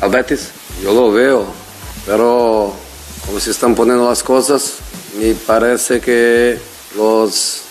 Al 0.00 0.10
Betis, 0.10 0.50
yo 0.82 0.92
lo 0.92 1.12
veo, 1.12 1.46
pero 2.06 2.72
como 3.24 3.40
se 3.40 3.50
están 3.50 3.74
poniendo 3.74 4.08
las 4.08 4.22
cosas, 4.22 4.78
me 5.18 5.34
parece 5.34 6.00
que 6.00 6.58
los 6.96 7.65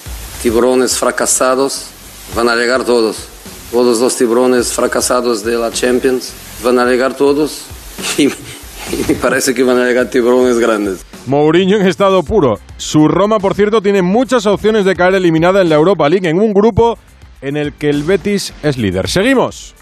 tiburones 0.46 1.00
fracasados 1.00 1.88
van 2.36 2.48
a 2.50 2.56
llegar 2.56 2.84
todos. 2.84 3.30
Todos 3.72 4.00
los 4.00 4.16
tiburones 4.16 4.72
fracasados 4.74 5.44
de 5.44 5.58
la 5.58 5.72
Champions 5.72 6.34
van 6.64 6.78
a 6.78 6.86
llegar 6.86 7.16
todos 7.16 7.66
y, 8.20 8.25
y 8.28 9.16
parece 9.20 9.56
que 9.56 9.64
van 9.64 9.80
a 9.80 9.86
llegar 9.88 10.08
tiburones 10.12 10.60
grandes. 10.60 11.04
Mourinho 11.25 11.78
en 11.78 11.88
estado 11.88 12.22
puro. 12.22 12.60
Su 12.78 13.08
Roma, 13.08 13.40
por 13.40 13.56
cierto, 13.56 13.82
tiene 13.82 14.04
muchas 14.04 14.46
opciones 14.46 14.86
de 14.86 14.94
caer 14.94 15.16
eliminada 15.16 15.64
en 15.64 15.70
la 15.70 15.78
Europa 15.78 16.08
League 16.08 16.30
en 16.30 16.40
un 16.40 16.54
grupo 16.54 17.00
en 17.42 17.58
el 17.58 17.74
que 17.74 17.90
el 17.90 18.04
Betis 18.04 18.54
es 18.62 18.78
líder. 18.78 19.10
Seguimos. 19.10 19.74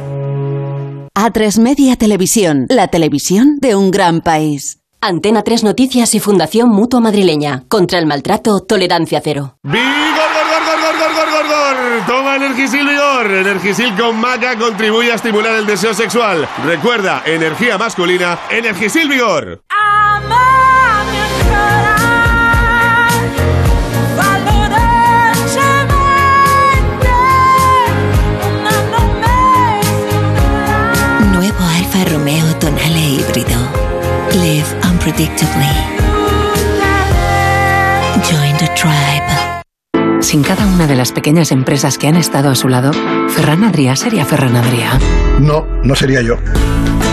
A3 1.15 1.59
Media 1.61 1.97
Televisión, 1.97 2.67
la 2.69 2.89
televisión 2.89 3.59
de 3.61 3.75
un 3.75 3.91
gran 3.91 4.21
país. 4.21 4.81
Antena 5.01 5.43
3 5.43 5.65
Noticias 5.65 6.15
y 6.15 6.21
Fundación 6.21 6.69
Mutua 6.69 7.01
Madrileña. 7.01 7.65
Contra 7.69 7.99
el 7.99 8.07
maltrato, 8.07 8.61
tolerancia 8.61 9.23
cero. 9.25 9.57
¡Vigor, 9.63 9.83
gor, 9.83 10.47
gor, 10.51 10.79
gor, 10.79 10.99
gor, 10.99 11.15
gor, 11.15 11.31
gor, 11.31 11.47
gor! 11.49 12.07
Toma 12.07 12.37
Energisil 12.37 12.87
Vigor. 12.87 13.31
Energisil 13.31 13.97
con 13.97 14.21
maca 14.21 14.59
contribuye 14.59 15.11
a 15.11 15.15
estimular 15.15 15.55
el 15.55 15.65
deseo 15.65 15.95
sexual. 15.95 16.47
Recuerda, 16.67 17.23
energía 17.25 17.79
masculina, 17.79 18.39
Energisil 18.51 19.09
Vigor. 19.09 19.63
Nuevo 20.29 20.90
Tonale 32.61 33.01
híbrido. 33.01 33.59
Live 34.35 34.67
unpredictably. 34.85 35.67
Join 38.31 38.57
the 38.59 38.69
tribe. 38.75 40.23
Sin 40.23 40.43
cada 40.43 40.67
una 40.67 40.87
de 40.87 40.95
las 40.95 41.11
pequeñas 41.11 41.53
empresas 41.53 41.97
que 41.97 42.07
han 42.07 42.17
estado 42.17 42.51
a 42.51 42.55
su 42.55 42.69
lado, 42.69 42.93
Ferran 43.31 43.65
Adrià 43.65 43.97
sería 43.97 44.27
Ferran 44.27 44.57
Adrià. 44.57 44.99
No, 45.41 45.67
no 45.83 45.95
sería 45.95 46.21
yo. 46.21 46.37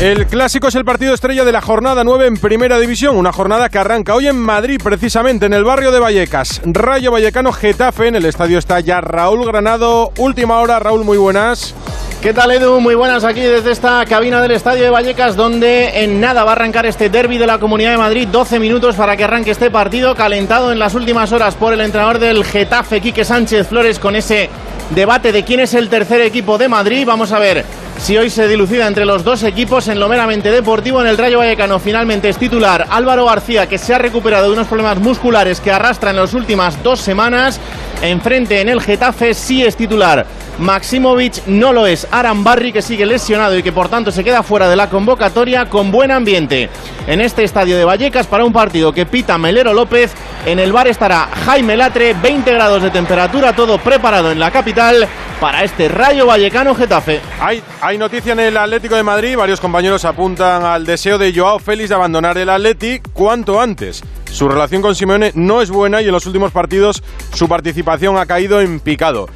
El 0.00 0.26
clásico 0.26 0.68
es 0.68 0.74
el 0.74 0.84
partido 0.84 1.14
estrella 1.14 1.46
de 1.46 1.52
la 1.52 1.62
jornada 1.62 2.04
9 2.04 2.26
en 2.26 2.36
Primera 2.36 2.78
División, 2.78 3.16
una 3.16 3.32
jornada 3.32 3.70
que 3.70 3.78
arranca 3.78 4.14
hoy 4.14 4.26
en 4.26 4.36
Madrid, 4.36 4.78
precisamente 4.84 5.46
en 5.46 5.54
el 5.54 5.64
barrio 5.64 5.90
de 5.90 5.98
Vallecas. 5.98 6.60
Rayo 6.66 7.12
Vallecano 7.12 7.50
Getafe, 7.50 8.08
en 8.08 8.16
el 8.16 8.26
estadio 8.26 8.58
está 8.58 8.78
ya 8.80 9.00
Raúl 9.00 9.46
Granado. 9.46 10.12
Última 10.18 10.58
hora, 10.58 10.78
Raúl, 10.78 11.02
muy 11.02 11.16
buenas. 11.16 11.74
¿Qué 12.20 12.34
tal 12.34 12.50
Edu? 12.50 12.78
Muy 12.78 12.94
buenas 12.94 13.24
aquí 13.24 13.40
desde 13.40 13.72
esta 13.72 14.04
cabina 14.04 14.42
del 14.42 14.50
Estadio 14.50 14.84
de 14.84 14.90
Vallecas 14.90 15.34
donde 15.34 16.02
en 16.02 16.20
nada 16.20 16.44
va 16.44 16.50
a 16.50 16.54
arrancar 16.56 16.84
este 16.84 17.08
derby 17.08 17.38
de 17.38 17.46
la 17.46 17.58
Comunidad 17.58 17.92
de 17.92 17.98
Madrid. 17.98 18.28
12 18.30 18.58
minutos 18.58 18.96
para 18.96 19.16
que 19.16 19.24
arranque 19.24 19.52
este 19.52 19.70
partido 19.70 20.14
calentado 20.14 20.72
en 20.72 20.78
las 20.78 20.94
últimas 20.94 21.32
horas 21.32 21.54
por 21.54 21.72
el 21.72 21.80
entrenador 21.80 22.18
del 22.18 22.44
Getafe, 22.44 23.00
Quique 23.00 23.24
Sánchez 23.24 23.68
Flores, 23.68 23.98
con 23.98 24.14
ese 24.14 24.50
debate 24.90 25.32
de 25.32 25.42
quién 25.42 25.60
es 25.60 25.72
el 25.72 25.88
tercer 25.88 26.20
equipo 26.20 26.58
de 26.58 26.68
Madrid. 26.68 27.06
Vamos 27.06 27.32
a 27.32 27.38
ver 27.38 27.85
si 28.06 28.16
hoy 28.16 28.30
se 28.30 28.46
dilucida 28.46 28.86
entre 28.86 29.04
los 29.04 29.24
dos 29.24 29.42
equipos 29.42 29.88
en 29.88 29.98
lo 29.98 30.08
meramente 30.08 30.52
deportivo. 30.52 31.00
En 31.00 31.08
el 31.08 31.18
Rayo 31.18 31.38
Vallecano 31.38 31.80
finalmente 31.80 32.28
es 32.28 32.36
titular 32.36 32.86
Álvaro 32.88 33.24
García, 33.24 33.68
que 33.68 33.78
se 33.78 33.94
ha 33.94 33.98
recuperado 33.98 34.46
de 34.46 34.52
unos 34.52 34.68
problemas 34.68 35.00
musculares 35.00 35.60
que 35.60 35.72
arrastra 35.72 36.10
en 36.10 36.16
las 36.16 36.32
últimas 36.32 36.80
dos 36.84 37.00
semanas. 37.00 37.58
Enfrente 38.02 38.60
en 38.60 38.68
el 38.68 38.80
Getafe 38.80 39.34
sí 39.34 39.64
es 39.64 39.76
titular. 39.76 40.24
Maximovic 40.58 41.46
no 41.46 41.72
lo 41.72 41.86
es. 41.86 42.06
Arambarri 42.10 42.72
que 42.72 42.82
sigue 42.82 43.06
lesionado 43.06 43.56
y 43.56 43.62
que 43.62 43.72
por 43.72 43.88
tanto 43.88 44.10
se 44.10 44.24
queda 44.24 44.42
fuera 44.42 44.68
de 44.68 44.76
la 44.76 44.88
convocatoria 44.88 45.66
con 45.66 45.90
buen 45.90 46.10
ambiente 46.10 46.70
en 47.06 47.20
este 47.20 47.44
estadio 47.44 47.76
de 47.76 47.84
Vallecas 47.84 48.26
para 48.26 48.44
un 48.44 48.52
partido 48.52 48.92
que 48.92 49.06
pita 49.06 49.38
Melero 49.38 49.74
López. 49.74 50.14
En 50.46 50.58
el 50.58 50.72
bar 50.72 50.88
estará 50.88 51.28
Jaime 51.44 51.76
Latre, 51.76 52.14
20 52.14 52.52
grados 52.52 52.82
de 52.82 52.90
temperatura, 52.90 53.54
todo 53.54 53.78
preparado 53.78 54.30
en 54.30 54.38
la 54.38 54.50
capital 54.50 55.06
para 55.40 55.64
este 55.64 55.88
Rayo 55.88 56.26
Vallecano 56.26 56.74
Getafe. 56.74 57.20
Hay, 57.40 57.62
hay 57.80 57.98
noticia 57.98 58.32
en 58.32 58.40
el 58.40 58.56
Atlético 58.56 58.94
de 58.96 59.02
Madrid, 59.02 59.36
varios 59.36 59.60
compañeros 59.60 60.04
apuntan 60.04 60.64
al 60.64 60.86
deseo 60.86 61.18
de 61.18 61.34
Joao 61.34 61.58
Félix 61.58 61.90
de 61.90 61.94
abandonar 61.94 62.38
el 62.38 62.48
Athletic 62.48 63.10
cuanto 63.12 63.60
antes. 63.60 64.02
Su 64.30 64.48
relación 64.48 64.82
con 64.82 64.94
Simeone 64.94 65.32
no 65.34 65.62
es 65.62 65.70
buena 65.70 66.02
y 66.02 66.06
en 66.06 66.12
los 66.12 66.26
últimos 66.26 66.52
partidos 66.52 67.02
su 67.34 67.48
participación 67.48 68.18
ha 68.18 68.26
caído 68.26 68.60
en 68.60 68.80
picado. 68.80 69.28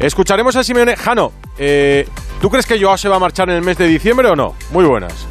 Escucharemos 0.00 0.56
a 0.56 0.64
Simeone. 0.64 0.96
Jano, 0.96 1.30
eh, 1.58 2.08
¿tú 2.40 2.48
crees 2.48 2.64
que 2.64 2.80
Joao 2.80 2.96
se 2.96 3.10
va 3.10 3.16
a 3.16 3.18
marchar 3.18 3.50
en 3.50 3.56
el 3.56 3.62
mes 3.62 3.76
de 3.76 3.86
diciembre 3.86 4.28
o 4.28 4.34
no? 4.34 4.54
Muy 4.72 4.86
buenas. 4.86 5.28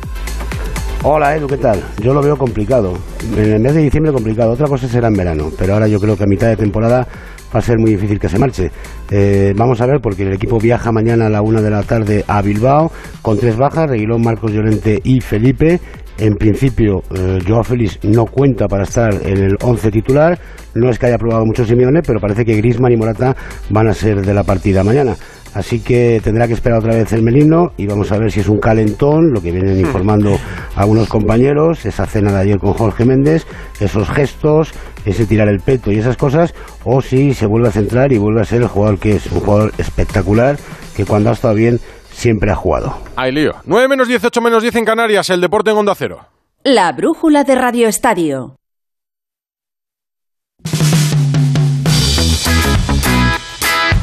Hola 1.01 1.35
Edu, 1.35 1.47
¿qué 1.47 1.57
tal? 1.57 1.83
Yo 1.99 2.13
lo 2.13 2.21
veo 2.21 2.37
complicado. 2.37 2.93
En 3.35 3.53
el 3.53 3.59
mes 3.59 3.73
de 3.73 3.81
diciembre 3.81 4.13
complicado. 4.13 4.51
Otra 4.51 4.67
cosa 4.67 4.87
será 4.87 5.07
en 5.07 5.15
verano. 5.15 5.49
Pero 5.57 5.73
ahora 5.73 5.87
yo 5.87 5.99
creo 5.99 6.15
que 6.15 6.23
a 6.23 6.27
mitad 6.27 6.49
de 6.49 6.55
temporada 6.55 7.07
va 7.53 7.59
a 7.59 7.61
ser 7.63 7.79
muy 7.79 7.91
difícil 7.95 8.19
que 8.19 8.29
se 8.29 8.37
marche. 8.37 8.69
Eh, 9.09 9.53
vamos 9.55 9.81
a 9.81 9.87
ver, 9.87 10.01
porque 10.03 10.21
el 10.21 10.33
equipo 10.33 10.59
viaja 10.59 10.91
mañana 10.91 11.25
a 11.25 11.29
la 11.29 11.41
una 11.41 11.61
de 11.61 11.71
la 11.71 11.81
tarde 11.81 12.23
a 12.27 12.43
Bilbao 12.43 12.91
con 13.23 13.39
tres 13.39 13.57
bajas, 13.57 13.89
Reguilón, 13.89 14.21
Marcos 14.21 14.51
Llorente 14.51 14.99
y 15.03 15.19
Felipe. 15.19 15.79
En 16.19 16.35
principio, 16.35 17.01
eh, 17.15 17.39
Joao 17.47 17.63
Félix 17.63 17.99
no 18.03 18.25
cuenta 18.25 18.67
para 18.67 18.83
estar 18.83 19.13
en 19.25 19.37
el 19.37 19.57
11 19.61 19.89
titular. 19.89 20.37
No 20.75 20.89
es 20.89 20.99
que 20.99 21.05
haya 21.05 21.17
probado 21.17 21.45
mucho 21.45 21.65
Simeone, 21.65 22.01
pero 22.01 22.19
parece 22.19 22.43
que 22.43 22.57
Grisman 22.57 22.91
y 22.91 22.97
Morata 22.97 23.35
van 23.69 23.87
a 23.87 23.93
ser 23.93 24.25
de 24.25 24.33
la 24.33 24.43
partida 24.43 24.83
mañana. 24.83 25.15
Así 25.53 25.79
que 25.79 26.21
tendrá 26.23 26.45
que 26.45 26.53
esperar 26.53 26.79
otra 26.79 26.93
vez 26.93 27.11
el 27.13 27.23
Melino 27.23 27.71
y 27.77 27.87
vamos 27.87 28.11
a 28.11 28.17
ver 28.17 28.31
si 28.31 28.41
es 28.41 28.49
un 28.49 28.59
calentón, 28.59 29.31
lo 29.31 29.41
que 29.41 29.51
vienen 29.51 29.79
informando 29.79 30.37
algunos 30.75 31.07
compañeros, 31.07 31.85
esa 31.85 32.05
cena 32.05 32.31
de 32.33 32.39
ayer 32.39 32.59
con 32.59 32.73
Jorge 32.73 33.05
Méndez, 33.05 33.47
esos 33.79 34.09
gestos, 34.09 34.73
ese 35.05 35.25
tirar 35.25 35.47
el 35.47 35.59
peto 35.59 35.91
y 35.91 35.97
esas 35.97 36.17
cosas, 36.17 36.53
o 36.83 37.01
si 37.01 37.33
se 37.33 37.47
vuelve 37.47 37.69
a 37.69 37.71
centrar 37.71 38.11
y 38.11 38.17
vuelve 38.17 38.41
a 38.41 38.45
ser 38.45 38.61
el 38.61 38.67
jugador 38.67 38.99
que 38.99 39.15
es 39.15 39.31
un 39.31 39.39
jugador 39.39 39.73
espectacular, 39.77 40.57
que 40.95 41.05
cuando 41.05 41.29
ha 41.29 41.33
estado 41.33 41.55
bien 41.55 41.79
siempre 42.19 42.51
ha 42.51 42.55
jugado. 42.55 42.97
Hay 43.15 43.31
lío. 43.31 43.55
9 43.65 43.87
menos 43.87 44.07
18 44.07 44.41
menos 44.41 44.61
10 44.61 44.75
en 44.75 44.85
Canarias, 44.85 45.29
el 45.29 45.41
deporte 45.41 45.71
en 45.71 45.77
Onda 45.77 45.95
Cero. 45.95 46.25
La 46.63 46.91
brújula 46.91 47.43
de 47.45 47.55
Radio 47.55 47.87
Estadio. 47.87 48.58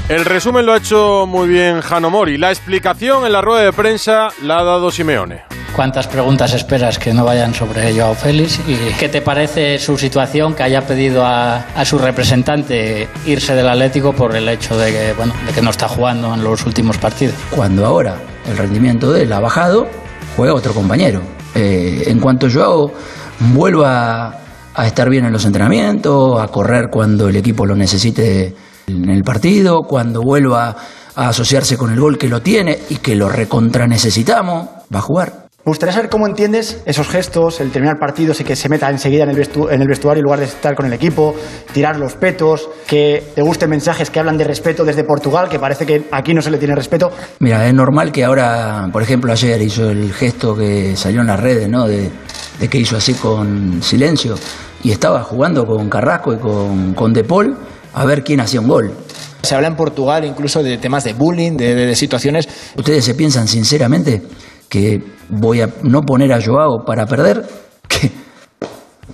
El 0.08 0.24
resumen 0.24 0.64
lo 0.64 0.72
ha 0.72 0.76
hecho 0.76 1.26
muy 1.26 1.48
bien 1.48 1.80
Jano 1.80 2.10
Mori. 2.10 2.38
La 2.38 2.50
explicación 2.50 3.26
en 3.26 3.32
la 3.32 3.40
rueda 3.40 3.64
de 3.64 3.72
prensa 3.72 4.28
la 4.40 4.60
ha 4.60 4.62
dado 4.62 4.92
Simeone. 4.92 5.42
¿Cuántas 5.74 6.06
preguntas 6.06 6.54
esperas 6.54 7.00
que 7.00 7.12
no 7.12 7.24
vayan 7.24 7.52
sobre 7.52 7.92
Joao 7.92 8.14
Félix? 8.14 8.60
¿Y 8.68 8.76
qué 9.00 9.08
te 9.08 9.20
parece 9.20 9.80
su 9.80 9.98
situación 9.98 10.54
que 10.54 10.62
haya 10.62 10.86
pedido 10.86 11.26
a, 11.26 11.56
a, 11.56 11.84
su 11.84 11.98
representante 11.98 13.08
irse 13.26 13.56
del 13.56 13.68
Atlético 13.68 14.12
por 14.12 14.36
el 14.36 14.48
hecho 14.48 14.78
de 14.78 14.92
que, 14.92 15.12
bueno, 15.14 15.34
de 15.44 15.52
que 15.52 15.60
no 15.60 15.70
está 15.70 15.88
jugando 15.88 16.32
en 16.32 16.44
los 16.44 16.64
últimos 16.64 16.98
partidos? 16.98 17.34
Cuando 17.50 17.84
ahora 17.84 18.14
el 18.48 18.56
rendimiento 18.56 19.10
de 19.10 19.24
él 19.24 19.32
ha 19.32 19.40
bajado, 19.40 19.88
juega 20.36 20.54
otro 20.54 20.72
compañero. 20.72 21.20
Eh, 21.56 22.04
en 22.06 22.20
cuanto 22.20 22.48
Joao 22.48 22.92
vuelva 23.40 24.38
a 24.72 24.86
estar 24.86 25.10
bien 25.10 25.24
en 25.24 25.32
los 25.32 25.44
entrenamientos, 25.44 26.40
a 26.40 26.46
correr 26.46 26.90
cuando 26.90 27.28
el 27.28 27.34
equipo 27.34 27.66
lo 27.66 27.74
necesite 27.74 28.54
en 28.86 29.10
el 29.10 29.22
partido, 29.22 29.82
cuando 29.82 30.22
vuelva 30.22 30.76
a 31.14 31.28
asociarse 31.28 31.76
con 31.76 31.92
el 31.92 32.00
gol 32.00 32.18
que 32.18 32.28
lo 32.28 32.40
tiene 32.42 32.78
y 32.90 32.96
que 32.96 33.16
lo 33.16 33.28
recontra 33.28 33.86
necesitamos, 33.86 34.68
va 34.94 34.98
a 34.98 35.02
jugar. 35.02 35.46
Me 35.64 35.70
gustaría 35.70 35.92
saber 35.92 36.08
cómo 36.08 36.28
entiendes 36.28 36.80
esos 36.86 37.08
gestos, 37.08 37.60
el 37.60 37.72
terminar 37.72 37.98
partidos 37.98 38.40
y 38.40 38.44
que 38.44 38.54
se 38.54 38.68
meta 38.68 38.88
enseguida 38.88 39.24
en 39.24 39.30
el, 39.30 39.36
vestu 39.36 39.68
en 39.68 39.82
el 39.82 39.88
vestuario 39.88 40.20
en 40.20 40.24
lugar 40.24 40.38
de 40.38 40.44
estar 40.44 40.76
con 40.76 40.86
el 40.86 40.92
equipo, 40.92 41.34
tirar 41.72 41.98
los 41.98 42.14
petos, 42.14 42.68
que 42.86 43.32
te 43.34 43.42
gusten 43.42 43.70
mensajes 43.70 44.08
que 44.08 44.20
hablan 44.20 44.38
de 44.38 44.44
respeto 44.44 44.84
desde 44.84 45.02
Portugal, 45.02 45.48
que 45.48 45.58
parece 45.58 45.84
que 45.84 46.04
aquí 46.12 46.32
no 46.34 46.40
se 46.40 46.52
le 46.52 46.58
tiene 46.58 46.76
respeto. 46.76 47.10
Mira, 47.40 47.66
es 47.66 47.74
normal 47.74 48.12
que 48.12 48.22
ahora, 48.22 48.88
por 48.92 49.02
ejemplo, 49.02 49.32
ayer 49.32 49.60
hizo 49.60 49.90
el 49.90 50.12
gesto 50.12 50.54
que 50.54 50.94
salió 50.94 51.22
en 51.22 51.26
las 51.26 51.40
redes, 51.40 51.68
¿no? 51.68 51.88
De, 51.88 52.12
de 52.60 52.68
que 52.68 52.78
hizo 52.78 52.96
así 52.96 53.14
con 53.14 53.82
silencio 53.82 54.36
y 54.84 54.92
estaba 54.92 55.24
jugando 55.24 55.66
con 55.66 55.88
Carrasco 55.88 56.32
y 56.32 56.38
con, 56.38 56.94
con 56.94 57.12
De 57.12 57.24
Paul 57.24 57.56
a 57.96 58.04
ver 58.04 58.22
quién 58.22 58.40
hacía 58.40 58.60
un 58.60 58.68
gol. 58.68 58.92
Se 59.42 59.54
habla 59.54 59.68
en 59.68 59.76
Portugal 59.76 60.24
incluso 60.24 60.62
de 60.62 60.76
temas 60.76 61.04
de 61.04 61.14
bullying, 61.14 61.56
de, 61.56 61.74
de, 61.74 61.86
de 61.86 61.96
situaciones. 61.96 62.46
¿Ustedes 62.76 63.04
se 63.04 63.14
piensan 63.14 63.48
sinceramente 63.48 64.22
que 64.68 65.02
voy 65.30 65.62
a 65.62 65.70
no 65.82 66.02
poner 66.02 66.32
a 66.32 66.40
Joao 66.42 66.84
para 66.84 67.06
perder? 67.06 67.42
¿Qué? 67.88 68.10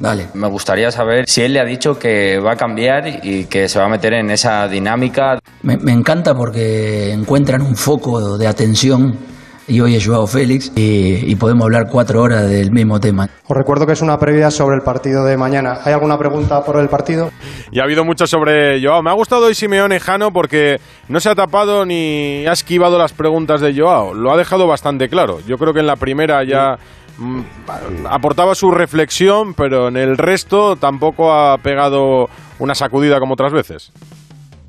Dale. 0.01 0.29
Me 0.35 0.49
gustaría 0.49 0.91
saber 0.91 1.29
si 1.29 1.43
él 1.43 1.53
le 1.53 1.61
ha 1.61 1.65
dicho 1.65 1.97
que 1.97 2.41
va 2.41 2.55
a 2.55 2.57
cambiar 2.57 3.25
y 3.25 3.45
que 3.45 3.69
se 3.69 3.79
va 3.79 3.85
a 3.85 3.89
meter 3.89 4.15
en 4.15 4.31
esa 4.31 4.67
dinámica. 4.67 5.39
Me, 5.63 5.77
me 5.77 5.93
encanta 5.93 6.35
porque 6.35 7.13
encuentran 7.13 7.63
un 7.63 7.77
foco 7.77 8.37
de 8.37 8.49
atención 8.49 9.17
y 9.73 9.81
hoy 9.81 9.95
es 9.95 10.07
Joao 10.07 10.27
Félix 10.27 10.71
y, 10.77 11.33
y, 11.33 11.35
podemos 11.37 11.65
hablar 11.65 11.87
cuatro 11.91 12.21
horas 12.21 12.47
del 12.47 12.71
mismo 12.73 13.01
tema. 13.01 13.31
Os 13.49 13.57
recuerdo 13.57 13.87
que 13.87 13.95
es 13.95 14.03
una 14.03 14.19
previa 14.19 14.51
sobre 14.51 14.77
el 14.77 14.83
partido 14.83 15.25
de 15.25 15.39
mañana. 15.39 15.79
¿Hay 15.83 15.95
alguna 15.95 16.19
pregunta 16.19 16.63
por 16.63 16.77
el 16.77 16.91
partido? 16.91 17.31
Y 17.71 17.81
ha 17.81 17.85
habido 17.85 18.05
mucho 18.05 18.27
sobre 18.27 18.83
Joao. 18.83 19.03
Me 19.03 19.09
ha 19.09 19.15
gustado 19.15 19.47
hoy 19.47 19.55
Simeone 19.55 19.99
Jano 19.99 20.31
porque 20.31 20.79
no 21.09 21.21
se 21.21 21.31
ha 21.31 21.35
tapado 21.35 21.87
ni 21.87 22.45
ha 22.47 22.53
esquivado 22.53 22.99
las 22.99 23.15
preguntas 23.15 23.63
de 23.63 23.75
Joao. 23.75 24.13
Lo 24.13 24.31
ha 24.31 24.37
dejado 24.37 24.67
bastante 24.67 25.09
claro. 25.09 25.39
Yo 25.47 25.57
creo 25.57 25.73
que 25.73 25.81
en 25.81 25.87
la 25.87 25.97
primera 25.97 26.45
ya 26.45 26.77
mm, 27.17 27.41
aportaba 28.11 28.55
su 28.55 28.71
reflexión, 28.73 29.55
pero 29.55 29.89
en 29.89 29.97
el 29.97 30.19
resto 30.19 30.77
tampoco 30.77 31.33
ha 31.33 31.57
pegado 31.57 32.27
una 32.59 32.75
sacudida 32.75 33.19
como 33.21 33.33
otras 33.33 33.55
veces. 33.55 33.91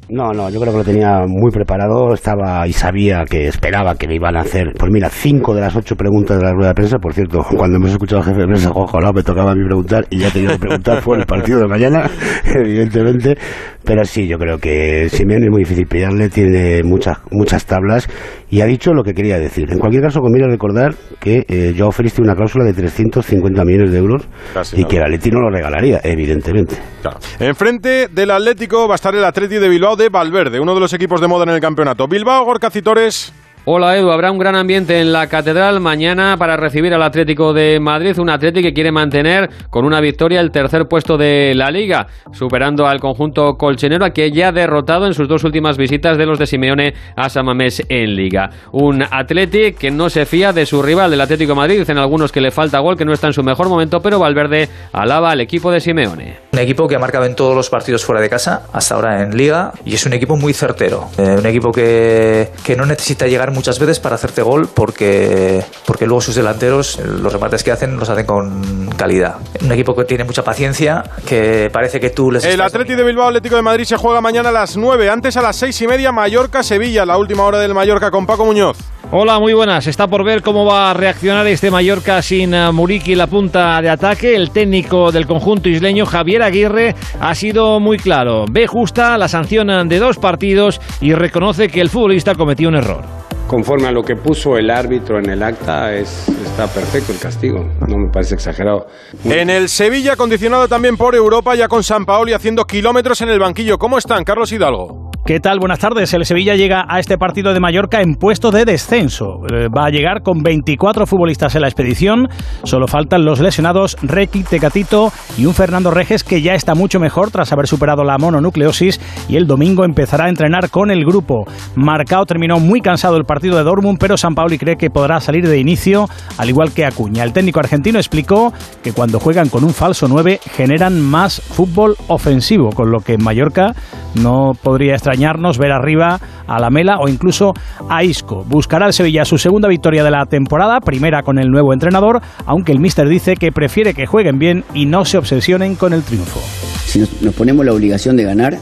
No, 0.10 0.32
no, 0.32 0.50
yo 0.50 0.60
creo 0.60 0.72
que 0.74 0.78
lo 0.80 0.84
tenía 0.84 1.26
muy 1.28 1.52
preparado, 1.52 2.14
estaba 2.14 2.68
y 2.68 2.74
sabía 2.74 3.24
que 3.26 3.48
esperaba 3.48 3.96
que 3.96 4.08
le 4.08 4.16
iban 4.16 4.36
a 4.36 4.42
hacer, 4.42 4.74
pues 4.78 4.92
mira, 4.92 5.10
cinco 5.10 5.56
de 5.56 5.62
las 5.62 5.76
ocho 5.76 5.96
preguntas 5.96 6.38
de 6.38 6.44
la 6.44 6.52
rueda 6.52 6.70
de 6.70 6.76
prensa, 6.76 6.98
por 6.98 7.14
cierto, 7.14 7.40
cuando 7.56 7.78
hemos 7.78 7.92
escuchado 7.92 8.22
al 8.22 8.28
jefe 8.28 8.42
de 8.42 8.48
prensa, 8.48 8.72
ojalá 8.74 9.12
me 9.14 9.24
tocaba 9.24 9.52
a 9.52 9.56
mí 9.56 9.64
preguntar 9.66 10.06
y 10.10 10.20
ya 10.20 10.30
tenía 10.30 10.52
que 10.52 10.60
preguntar 10.60 11.02
por 11.02 11.18
el 11.20 11.26
partido 11.26 11.60
de 11.60 11.68
mañana, 11.68 12.10
evidentemente, 12.54 13.38
pero 13.84 14.04
sí, 14.06 14.28
yo 14.28 14.38
creo 14.38 14.58
que 14.58 15.10
Simeone 15.10 15.46
es 15.46 15.52
muy 15.52 15.62
difícil 15.64 15.88
pillarle, 15.88 16.30
tiene 16.30 16.84
muchas 16.84 17.18
muchas 17.32 17.66
tablas 17.66 18.08
y 18.50 18.62
ha 18.62 18.66
dicho 18.66 18.94
lo 18.94 19.04
que 19.04 19.14
quería 19.14 19.40
decir. 19.40 19.72
En 19.72 19.80
cualquier 19.80 20.04
caso, 20.04 20.20
conviene 20.22 20.48
recordar 20.48 20.94
que 21.20 21.44
eh, 21.48 21.74
Joao 21.78 21.92
Félix 21.92 22.16
tiene 22.16 22.30
una 22.30 22.36
cláusula 22.36 22.64
de 22.66 22.74
350 22.74 23.66
millones 23.66 23.92
de 23.92 23.98
euros 23.98 24.28
Casi 24.54 24.76
y 24.76 24.80
nada. 24.82 24.90
que 24.90 24.98
el 24.98 25.04
Atleti 25.04 25.32
no 25.32 25.40
lo 25.42 25.50
regalaría, 25.50 26.00
evidentemente. 26.04 26.76
Claro. 27.02 27.18
Enfrente 27.40 28.08
del 28.10 28.32
Atlético 28.32 28.88
va 28.88 28.94
a 28.94 28.96
estar 28.96 29.16
el 29.16 29.24
Atleti 29.24 29.56
de 29.56 29.70
Bilbao 29.70 29.93
de 29.96 30.10
Valverde, 30.10 30.60
uno 30.60 30.74
de 30.74 30.80
los 30.80 30.94
equipos 30.94 31.22
de 31.22 31.28
moda 31.28 31.44
en 31.44 31.50
el 31.50 31.62
campeonato. 31.62 32.08
Bilbao, 32.08 32.46
Gorka 32.46 32.70
Citores. 32.70 33.34
Hola 33.66 33.98
Edu, 33.98 34.12
habrá 34.12 34.30
un 34.30 34.38
gran 34.38 34.58
ambiente 34.58 35.00
en 35.00 35.14
la 35.14 35.28
Catedral 35.28 35.80
mañana 35.80 36.36
para 36.36 36.58
recibir 36.58 36.94
al 36.94 37.02
Atlético 37.02 37.54
de 37.54 37.80
Madrid, 37.80 38.20
un 38.20 38.30
Atlético 38.30 38.68
que 38.68 38.74
quiere 38.74 38.92
mantener 38.92 39.50
con 39.70 39.86
una 39.86 40.02
victoria 40.02 40.42
el 40.42 40.52
tercer 40.52 40.90
puesto 40.90 41.16
de 41.16 41.54
la 41.56 41.72
Liga, 41.72 42.08
superando 42.34 42.86
al 42.86 43.00
conjunto 43.00 43.54
colchonero 43.54 44.06
que 44.14 44.32
ya 44.32 44.50
ha 44.50 44.52
derrotado 44.52 45.06
en 45.06 45.14
sus 45.14 45.30
dos 45.30 45.46
últimas 45.46 45.78
visitas 45.78 46.18
de 46.18 46.26
los 46.26 46.40
de 46.40 46.46
Simeone 46.46 46.94
a 47.16 47.30
Samamés 47.30 47.82
en 47.88 48.18
Liga. 48.18 48.50
Un 48.74 49.02
Atlético 49.02 49.80
que 49.80 49.92
no 49.92 50.10
se 50.10 50.26
fía 50.26 50.52
de 50.52 50.66
su 50.66 50.82
rival 50.82 51.10
del 51.10 51.22
Atlético 51.22 51.54
de 51.54 51.60
Madrid, 51.60 51.80
dicen 51.80 51.98
algunos 51.98 52.34
que 52.34 52.42
le 52.42 52.52
falta 52.52 52.80
gol, 52.80 52.98
que 52.98 53.06
no 53.06 53.14
está 53.14 53.28
en 53.28 53.34
su 53.34 53.44
mejor 53.44 53.70
momento, 53.70 54.02
pero 54.02 54.20
Valverde 54.20 54.68
alaba 54.92 55.32
al 55.32 55.40
equipo 55.40 55.72
de 55.72 55.80
Simeone. 55.80 56.38
Un 56.52 56.60
equipo 56.60 56.86
que 56.86 56.98
ha 56.98 57.00
marcado 57.00 57.24
en 57.24 57.36
todos 57.36 57.56
los 57.56 57.70
partidos 57.70 58.04
fuera 58.04 58.20
de 58.20 58.30
casa, 58.30 58.64
hasta 58.74 58.96
ahora 58.96 59.24
en 59.24 59.38
Liga, 59.38 59.72
y 59.86 59.94
es 59.94 60.06
un 60.06 60.12
equipo 60.12 60.36
muy 60.36 60.52
certero, 60.52 61.08
eh, 61.18 61.38
un 61.40 61.46
equipo 61.46 61.72
que, 61.72 62.50
que 62.66 62.76
no 62.76 62.86
necesita 62.86 63.26
llegar 63.26 63.53
muchas 63.54 63.80
veces 63.80 64.00
para 64.00 64.16
hacerte 64.16 64.42
gol 64.42 64.68
porque, 64.74 65.64
porque 65.86 66.06
luego 66.06 66.22
sus 66.22 66.36
delanteros, 66.36 67.00
los 67.00 67.32
remates 67.32 67.64
que 67.64 67.72
hacen, 67.72 67.98
los 67.98 68.10
hacen 68.10 68.26
con 68.26 68.90
calidad. 68.98 69.38
Un 69.62 69.72
equipo 69.72 69.96
que 69.96 70.04
tiene 70.06 70.24
mucha 70.24 70.44
paciencia, 70.44 71.04
que 71.26 71.70
parece 71.72 72.00
que 72.00 72.10
tú 72.10 72.32
les... 72.32 72.44
El 72.44 72.62
Atlético 72.62 72.98
de 72.98 73.04
Bilbao 73.04 73.28
Atlético 73.28 73.56
de 73.56 73.62
Madrid 73.62 73.86
se 73.86 73.98
juega 73.98 74.22
mañana 74.22 74.50
a 74.50 74.52
las 74.52 74.76
9, 74.76 75.10
antes 75.10 75.38
a 75.38 75.42
las 75.42 75.56
6 75.58 75.82
y 75.82 75.88
media 75.88 76.12
Mallorca-Sevilla, 76.12 77.06
la 77.06 77.18
última 77.18 77.44
hora 77.44 77.60
del 77.60 77.74
Mallorca 77.74 78.12
con 78.12 78.26
Paco 78.26 78.46
Muñoz. 78.46 78.78
Hola, 79.12 79.38
muy 79.38 79.54
buenas. 79.54 79.86
Está 79.86 80.08
por 80.08 80.26
ver 80.26 80.42
cómo 80.42 80.66
va 80.66 80.90
a 80.90 80.94
reaccionar 80.96 81.46
este 81.46 81.70
Mallorca 81.70 82.22
sin 82.24 82.56
Muriqui 82.74 83.14
la 83.14 83.28
punta 83.28 83.80
de 83.80 83.90
ataque. 83.90 84.36
El 84.36 84.50
técnico 84.50 85.12
del 85.12 85.28
conjunto 85.28 85.70
isleño, 85.70 86.08
Javier 86.08 86.42
Aguirre, 86.42 86.96
ha 87.20 87.36
sido 87.36 87.80
muy 87.80 87.98
claro. 87.98 88.46
Ve 88.50 88.66
justa 88.66 89.16
la 89.20 89.28
sanción 89.28 89.88
de 89.88 90.00
dos 90.00 90.18
partidos 90.18 90.82
y 91.00 91.14
reconoce 91.14 91.68
que 91.68 91.82
el 91.82 91.90
futbolista 91.90 92.34
cometió 92.34 92.70
un 92.70 92.76
error 92.76 93.04
conforme 93.48 93.88
a 93.88 93.92
lo 93.92 94.02
que 94.04 94.16
puso 94.16 94.58
el 94.58 94.70
árbitro 94.70 95.20
en 95.20 95.30
el 95.30 95.44
acta, 95.44 95.94
es, 95.94 96.28
está 96.30 96.68
perfecto 96.68 97.12
el 97.12 97.20
castigo. 97.20 97.66
No 97.88 97.98
me 97.98 98.10
parece 98.12 98.36
exagerado. 98.36 98.88
En 99.26 99.50
el 99.50 99.70
Sevilla, 99.70 100.16
condicionado 100.16 100.68
también 100.68 100.98
por 100.98 101.16
Europa, 101.16 101.56
ya 101.56 101.68
con 101.68 101.84
San 101.84 102.06
Paoli 102.06 102.34
haciendo 102.34 102.66
kilómetros 102.66 103.22
en 103.22 103.30
el 103.30 103.40
banquillo. 103.40 103.78
¿Cómo 103.78 103.98
están, 103.98 104.24
Carlos 104.24 104.52
Hidalgo? 104.52 105.12
¿Qué 105.26 105.40
tal? 105.40 105.60
Buenas 105.60 105.80
tardes. 105.80 106.14
El 106.14 106.26
Sevilla 106.26 106.56
llega 106.56 106.86
a 106.86 107.00
este 107.00 107.18
partido 107.18 107.54
de 107.54 107.62
Mallorca 107.62 108.02
en 108.02 108.16
puesto 108.16 108.52
de 108.52 108.66
descenso. 108.66 109.40
Va 109.74 109.86
a 109.86 109.90
llegar 109.90 110.22
con 110.22 110.44
24 110.44 111.06
futbolistas 111.06 111.56
en 111.56 111.62
la 111.62 111.70
expedición. 111.70 112.28
Solo 112.64 112.90
faltan 112.90 113.24
los 113.24 113.40
lesionados 113.40 113.96
Requi, 114.02 114.44
Tecatito 114.44 115.14
y 115.38 115.46
un 115.46 115.54
Fernando 115.54 115.92
Reges 115.92 116.26
que 116.26 116.42
ya 116.42 116.56
está 116.56 116.76
mucho 116.76 117.00
mejor 117.00 117.32
tras 117.32 117.54
haber 117.54 117.68
superado 117.68 118.04
la 118.04 118.18
mononucleosis 118.18 119.00
y 119.30 119.38
el 119.38 119.48
domingo 119.48 119.86
empezará 119.86 120.26
a 120.26 120.30
entrenar 120.30 120.70
con 120.70 120.92
el 120.92 121.06
grupo. 121.06 121.46
Marcao 121.76 122.26
terminó 122.26 122.60
muy 122.60 122.82
cansado 122.82 123.16
el 123.16 123.24
partido 123.24 123.33
de 123.42 123.64
Dortmund, 123.64 123.98
pero 124.00 124.18
San 124.18 124.36
Pauli 124.36 124.58
cree 124.58 124.78
que 124.78 124.90
podrá 124.90 125.20
salir 125.20 125.48
de 125.48 125.60
inicio, 125.60 126.08
al 126.38 126.50
igual 126.50 126.72
que 126.72 126.86
Acuña. 126.86 127.24
El 127.24 127.34
técnico 127.34 127.60
argentino 127.60 127.98
explicó 127.98 128.54
que 128.84 128.94
cuando 128.94 129.20
juegan 129.20 129.50
con 129.50 129.64
un 129.64 129.74
falso 129.74 130.08
9 130.08 130.40
generan 130.56 131.02
más 131.02 131.42
fútbol 131.42 131.96
ofensivo, 132.08 132.70
con 132.70 132.92
lo 132.92 133.00
que 133.00 133.14
en 133.14 133.24
Mallorca 133.24 133.74
no 134.16 134.52
podría 134.62 134.94
extrañarnos 134.94 135.58
ver 135.58 135.72
arriba 135.72 136.20
a 136.48 136.60
la 136.60 136.70
Mela 136.70 136.98
o 137.00 137.08
incluso 137.08 137.54
a 137.90 138.04
Isco. 138.04 138.44
Buscará 138.48 138.88
el 138.88 138.94
Sevilla 138.94 139.26
su 139.26 139.38
segunda 139.38 139.68
victoria 139.68 140.04
de 140.04 140.12
la 140.12 140.26
temporada, 140.26 140.80
primera 140.80 141.24
con 141.24 141.40
el 141.40 141.50
nuevo 141.50 141.74
entrenador, 141.74 142.22
aunque 142.46 142.72
el 142.72 142.80
míster 142.80 143.08
dice 143.08 143.36
que 143.36 143.52
prefiere 143.52 143.94
que 143.94 144.06
jueguen 144.06 144.40
bien 144.40 144.64
y 144.74 144.86
no 144.86 145.06
se 145.06 145.18
obsesionen 145.18 145.76
con 145.76 145.94
el 145.94 146.04
triunfo. 146.04 146.40
Si 146.86 147.00
nos 147.00 147.34
ponemos 147.34 147.66
la 147.66 147.74
obligación 147.74 148.16
de 148.16 148.24
ganar, 148.24 148.58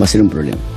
va 0.00 0.04
a 0.04 0.08
ser 0.08 0.20
un 0.20 0.28
problema. 0.28 0.71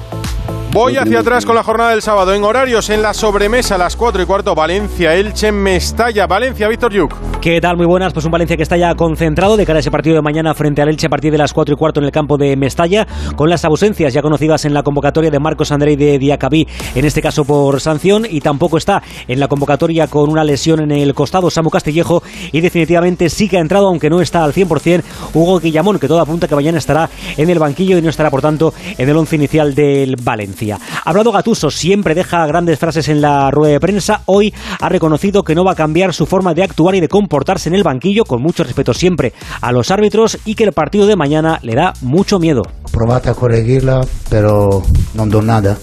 Voy 0.76 0.98
hacia 0.98 1.22
atrás 1.22 1.46
con 1.46 1.56
la 1.56 1.64
jornada 1.64 1.92
del 1.92 2.02
sábado. 2.02 2.34
En 2.34 2.44
horarios, 2.44 2.90
en 2.90 3.02
la 3.02 3.14
sobremesa, 3.14 3.76
a 3.76 3.78
las 3.78 3.96
4 3.96 4.22
y 4.22 4.26
cuarto, 4.26 4.54
Valencia, 4.54 5.16
Elche, 5.16 5.50
Mestalla. 5.50 6.28
Valencia, 6.28 6.68
Víctor 6.68 6.92
Yuk. 6.92 7.16
¿Qué 7.40 7.62
tal? 7.62 7.78
Muy 7.78 7.86
buenas. 7.86 8.12
Pues 8.12 8.26
un 8.26 8.32
Valencia 8.34 8.58
que 8.58 8.64
está 8.64 8.76
ya 8.76 8.94
concentrado 8.94 9.56
de 9.56 9.66
cara 9.66 9.78
a 9.78 9.80
ese 9.80 9.90
partido 9.90 10.18
de 10.18 10.22
mañana 10.22 10.54
frente 10.54 10.82
al 10.82 10.90
Elche 10.90 11.08
a 11.08 11.10
partir 11.10 11.32
de 11.32 11.38
las 11.38 11.54
4 11.54 11.76
y 11.76 11.78
cuarto 11.78 12.02
en 12.02 12.06
el 12.08 12.12
campo 12.12 12.38
de 12.38 12.58
Mestalla, 12.58 13.08
con 13.38 13.50
las 13.50 13.64
ausencias 13.64 14.14
ya 14.14 14.22
conocidas 14.22 14.66
en 14.66 14.74
la 14.74 14.84
convocatoria 14.84 15.32
de 15.32 15.40
Marcos 15.40 15.72
André 15.72 15.94
y 15.94 15.96
de 15.96 16.20
Diacabí, 16.20 16.68
en 16.94 17.06
este 17.06 17.22
caso 17.22 17.46
por 17.46 17.80
sanción, 17.80 18.26
y 18.30 18.42
tampoco 18.42 18.76
está 18.76 19.02
en 19.30 19.40
la 19.40 19.48
convocatoria 19.48 20.08
con 20.08 20.30
una 20.30 20.44
lesión 20.44 20.82
en 20.82 20.92
el 20.92 21.14
costado 21.14 21.50
Samu 21.50 21.70
Castillejo, 21.70 22.22
y 22.52 22.60
definitivamente 22.60 23.30
sí 23.30 23.48
que 23.48 23.60
ha 23.60 23.62
entrado, 23.62 23.88
aunque 23.88 24.10
no 24.10 24.20
está 24.20 24.44
al 24.44 24.52
100%, 24.52 25.04
Hugo 25.34 25.62
Guillamón, 25.62 26.00
que 26.00 26.10
todo 26.10 26.20
apunta 26.20 26.50
que 26.50 26.56
mañana 26.56 26.80
estará 26.80 27.10
en 27.38 27.50
el 27.50 27.60
banquillo 27.60 27.98
y 27.98 28.02
no 28.02 28.10
estará, 28.10 28.30
por 28.30 28.42
tanto, 28.42 28.74
en 28.98 29.08
el 29.08 29.16
once 29.16 29.38
inicial 29.38 29.74
del 29.74 30.18
Valencia. 30.22 30.65
Ha 30.74 30.80
hablado 31.10 31.32
Gatuso, 31.32 31.70
siempre 31.70 32.16
deja 32.16 32.46
grandes 32.48 32.80
frases 32.80 33.08
en 33.10 33.22
la 33.22 33.52
rueda 33.52 33.74
de 33.74 33.80
prensa. 33.80 34.22
Hoy 34.26 34.54
ha 34.80 34.90
reconocido 34.90 35.44
que 35.44 35.56
no 35.56 35.64
va 35.64 35.74
a 35.74 35.76
cambiar 35.76 36.14
su 36.14 36.26
forma 36.26 36.54
de 36.54 36.64
actuar 36.64 36.96
y 36.96 37.00
de 37.00 37.08
comportarse 37.08 37.70
en 37.70 37.76
el 37.76 37.84
banquillo, 37.84 38.26
con 38.26 38.42
mucho 38.42 38.64
respeto 38.64 38.94
siempre 38.94 39.34
a 39.62 39.72
los 39.72 39.92
árbitros 39.92 40.40
y 40.46 40.56
que 40.56 40.64
el 40.64 40.74
partido 40.74 41.08
de 41.08 41.16
mañana 41.16 41.60
le 41.62 41.76
da 41.76 41.94
mucho 42.02 42.40
miedo. 42.40 42.64
Provate 42.92 43.30
a 43.30 43.34
corregirla, 43.34 44.02
pero 44.30 44.82
no 45.14 45.28
do 45.28 45.42
nada. 45.42 45.78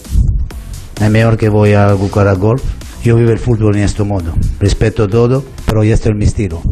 Es 1.00 1.10
mejor 1.10 1.36
que 1.36 1.48
voy 1.48 1.72
a 1.72 1.94
jugar 1.94 2.28
a 2.28 2.34
golf. 2.34 2.62
Yo 3.02 3.16
vivo 3.16 3.30
el 3.30 3.38
fútbol 3.38 3.76
en 3.76 3.82
este 3.82 4.04
modo. 4.04 4.32
Respeto 4.60 5.08
todo, 5.08 5.42
pero 5.66 5.82
ya 5.82 5.94
está 5.94 6.08
el 6.08 6.16
mi 6.16 6.24
estilo. 6.24 6.62